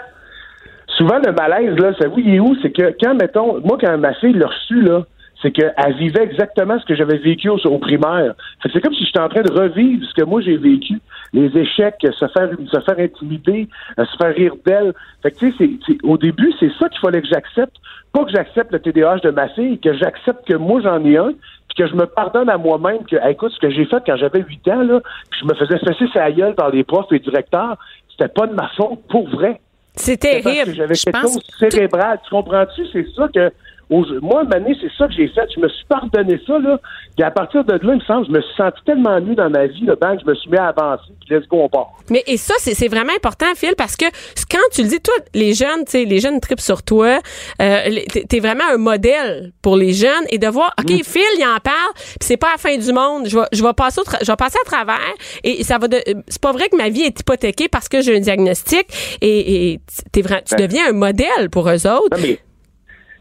[0.96, 2.56] souvent, le malaise, là, ça, oui, il est où?
[2.62, 5.04] C'est que quand, mettons, moi, quand ma fille l'a reçu, là,
[5.40, 8.34] c'est qu'elle vivait exactement ce que j'avais vécu au, au primaire.
[8.62, 11.00] C'est comme si j'étais en train de revivre ce que moi j'ai vécu.
[11.32, 14.92] Les échecs, se faire, se faire intimider, euh, se faire rire d'elle.
[15.22, 17.76] Fait que tu sais, au début, c'est ça qu'il fallait que j'accepte.
[18.12, 21.32] Pas que j'accepte le TDAH de ma fille, que j'accepte que moi j'en ai un,
[21.78, 24.68] que je me pardonne à moi-même que, écoute, ce que j'ai fait quand j'avais 8
[24.68, 25.00] ans, là,
[25.30, 27.76] puis je me faisais fesser sa gueule par les profs et directeurs,
[28.10, 29.60] c'était pas de ma faute, pour vrai.
[29.94, 30.74] C'est terrible.
[30.74, 32.18] j'avais quelque pense chose de cérébral.
[32.24, 32.86] Tu comprends-tu?
[32.92, 33.50] C'est ça que.
[33.90, 35.48] Moi, année, c'est ça que j'ai fait.
[35.54, 36.78] Je me suis pardonné ça, là.
[37.16, 39.50] Puis à partir de là, il me semble, je me suis senti tellement mieux dans
[39.50, 41.04] ma vie, le banc, que je me suis mis à avancer.
[41.26, 41.88] Puis let's go, on part.
[42.10, 44.04] Mais et ça, c'est vraiment important, Phil, parce que
[44.50, 47.18] quand tu le dis, toi, les jeunes, tu sais, les jeunes tripent sur toi.
[47.60, 47.80] Euh,
[48.28, 51.92] t'es- vraiment un modèle pour les jeunes et de voir, ok, Phil, il en parle,
[51.96, 53.26] puis c'est pas la fin du monde.
[53.26, 55.88] Je vais, je vais passer, je vais passer à travers et ça va.
[55.88, 58.86] de- C'est pas vrai que ma vie est hypothéquée parce que j'ai un diagnostic
[59.20, 59.80] et, et
[60.12, 60.66] t'es vra- tu Ben.
[60.66, 62.16] deviens un modèle pour eux autres.
[62.16, 62.38] Non, mais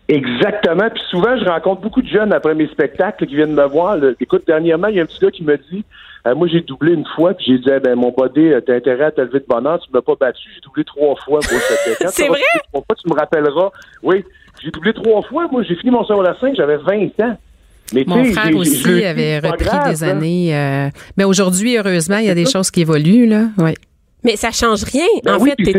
[0.07, 0.89] exactement.
[0.93, 3.97] Puis souvent, je rencontre beaucoup de jeunes après mes spectacles qui viennent me voir.
[3.97, 4.11] là.
[4.19, 5.83] Écoute, dernièrement, il y a un petit gars qui me dit
[6.27, 8.75] euh, Moi, j'ai doublé une fois, puis j'ai dit Eh ben, mon body, euh, t'as
[8.75, 11.39] intérêt à te lever de bonheur, tu m'as pas battu, j'ai doublé trois fois.
[12.09, 12.39] C'est vrai?
[12.71, 13.69] Trois fois, tu me rappelleras.
[14.03, 14.23] Oui,
[14.63, 15.47] j'ai doublé trois fois.
[15.51, 17.37] Moi, j'ai fini mon secondaire 5, j'avais 20 ans.
[17.93, 20.11] Mais, Mon frère aussi avait repris grave, des là.
[20.11, 20.53] années.
[20.53, 23.43] euh, mais aujourd'hui, heureusement, il y a des choses qui évoluent, là.
[23.57, 23.75] Oui.
[24.25, 25.05] Mais ça change rien.
[25.23, 25.73] Ben en oui, fait,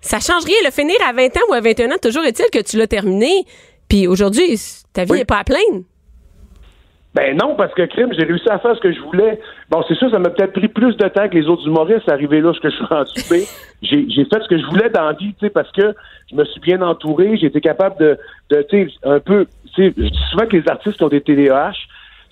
[0.00, 0.18] ça.
[0.20, 0.56] Change rien.
[0.64, 3.44] Le finir à 20 ans ou à 21 ans, toujours est-il que tu l'as terminé.
[3.88, 4.58] Puis aujourd'hui,
[4.92, 5.84] ta vie n'est pas à plaindre.
[7.14, 9.40] Ben non, parce que crime, j'ai réussi à faire ce que je voulais.
[9.70, 12.12] Bon, c'est sûr, ça m'a peut-être pris plus de temps que les autres humoristes à
[12.12, 13.10] arriver là, ce que je suis rendu.
[13.30, 13.42] Mais
[13.82, 15.94] j'ai, j'ai fait ce que je voulais dans la vie, tu sais, parce que
[16.30, 18.18] je me suis bien entouré, j'ai été capable de,
[18.50, 21.08] de tu sais, un peu, tu sais, je dis souvent que les artistes qui ont
[21.08, 21.72] des TDAH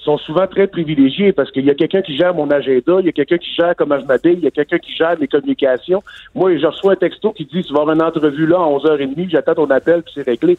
[0.07, 3.09] sont souvent très privilégiés parce qu'il y a quelqu'un qui gère mon agenda, il y
[3.09, 6.03] a quelqu'un qui gère comment je m'habille, il y a quelqu'un qui gère mes communications.
[6.35, 9.31] Moi, je reçois un texto qui dit, tu vas avoir une entrevue là à 11h30,
[9.31, 10.57] j'attends ton appel, puis c'est réglé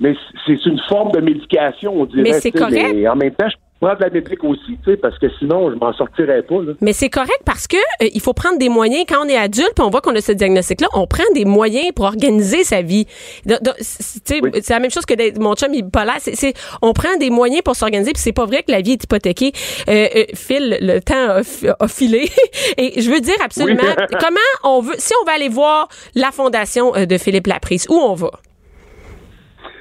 [0.00, 0.14] mais
[0.46, 2.22] c'est une forme de médication, on dirait.
[2.22, 2.94] Mais c'est correct.
[2.94, 5.70] Mais en même temps, je prends de la métrique aussi, tu sais, parce que sinon,
[5.70, 6.62] je m'en sortirais pas.
[6.62, 6.72] Là.
[6.80, 9.72] Mais c'est correct parce que euh, il faut prendre des moyens quand on est adulte,
[9.74, 13.06] puis on voit qu'on a ce diagnostic-là, on prend des moyens pour organiser sa vie.
[13.44, 16.16] C'est la même chose que mon chum il là.
[16.18, 19.04] C'est on prend des moyens pour s'organiser, puis c'est pas vrai que la vie est
[19.04, 19.52] hypothéquée.
[19.88, 21.42] Euh, euh Phil, le temps
[21.80, 22.28] a, filé,
[22.76, 23.82] et je veux dire absolument
[24.20, 27.94] comment on veut, si on va aller voir la fondation euh, de Philippe Laprise, où
[27.94, 28.30] on va?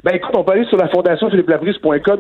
[0.08, 1.52] Ben écoute, on peut aller sur la fondation philippe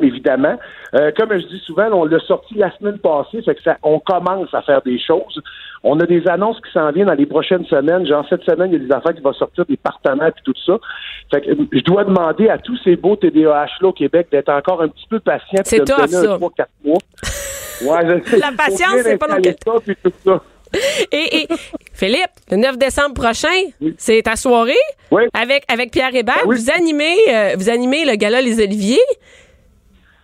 [0.01, 0.59] évidemment.
[0.93, 4.01] Euh, comme je dis souvent, on l'a sorti la semaine passée, fait que ça, on
[4.01, 5.41] commence à faire des choses.
[5.83, 8.05] On a des annonces qui s'en viennent dans les prochaines semaines.
[8.05, 10.53] Genre cette semaine, il y a des affaires qui vont sortir, des partenaires et tout
[10.65, 10.77] ça.
[11.31, 14.81] Fait que je dois demander à tous ces beaux TDAH là au Québec d'être encore
[14.81, 15.61] un petit peu patient.
[15.63, 16.35] C'est top, ça.
[16.35, 16.97] 3, 4 mois.
[17.85, 18.39] Ouais, je sais.
[18.39, 20.41] La patience, c'est pas non
[21.11, 21.47] et, et,
[21.93, 23.47] Philippe, le 9 décembre prochain,
[23.97, 24.73] c'est ta soirée
[25.33, 26.45] avec, avec Pierre Hébert.
[26.45, 28.99] Ben vous, animez, euh, vous animez le gala Les Oliviers.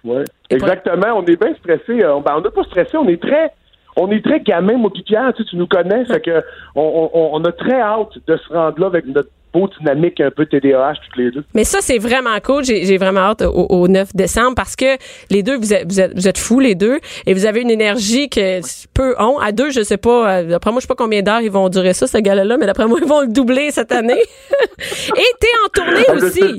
[0.04, 1.18] Oui, exactement.
[1.18, 2.04] On est bien stressé.
[2.04, 3.52] Euh, ben, on n'est pas stressé, on est très
[3.96, 6.44] on est très gamin, moi Pierre, tu, tu nous connais, fait que
[6.76, 10.32] on, on, on, a très hâte de se rendre là avec notre beau dynamique un
[10.32, 11.44] peu TDAH toutes les deux.
[11.54, 12.64] Mais ça, c'est vraiment cool.
[12.64, 14.98] J'ai vraiment hâte au, 9 décembre parce que
[15.30, 17.72] les deux, vous êtes, vous êtes, vous êtes fous, les deux, et vous avez une
[17.72, 18.60] énergie que
[18.94, 19.38] peu ont.
[19.38, 21.70] À deux, je sais pas, euh, d'après moi, je sais pas combien d'heures ils vont
[21.70, 24.14] durer ça, ce gars-là, mais d'après moi, ils vont le doubler cette année.
[24.80, 26.58] et t'es en tournée aussi.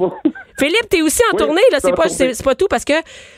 [0.59, 1.79] Philippe, t'es aussi en tournée, là.
[1.81, 2.95] C'est pas, c'est pas tout parce que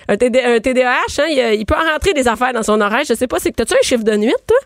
[0.08, 3.04] un, TDAH, hein, il, peut en rentrer des affaires dans son oreille.
[3.08, 4.58] Je sais pas, c'est que t'as-tu un chiffre de nuit, toi?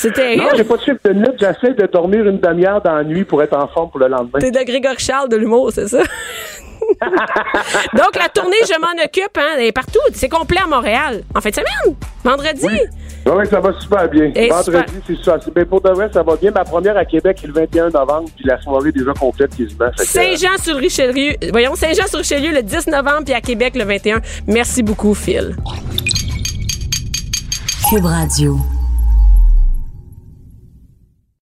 [0.00, 1.28] C'était Non, j'ai pas de chiffre de nuit.
[1.38, 4.38] J'essaie de dormir une demi-heure dans la nuit pour être en forme pour le lendemain.
[4.38, 5.98] T'es de Grégory Charles de l'humour, c'est ça?
[7.92, 10.00] Donc, la tournée, je m'en occupe, hein, elle est partout.
[10.14, 11.22] C'est complet à Montréal.
[11.34, 11.94] En fin de semaine,
[12.24, 12.66] vendredi.
[13.26, 14.32] Oui, ça va super bien.
[14.48, 15.36] vendredi, c'est ça.
[15.54, 16.50] Ben, pour de vrai, ça va bien.
[16.50, 19.90] Ma première à Québec est le 21 novembre, puis la soirée est déjà complète quasiment.
[19.98, 21.34] Saint-Jean-sur-Richelieu.
[21.52, 24.22] Voyons, Saint-Jean-sur-Richelieu le 10 novembre, puis à Québec le 21.
[24.46, 25.54] Merci beaucoup, Phil.
[27.90, 28.56] Cube Radio.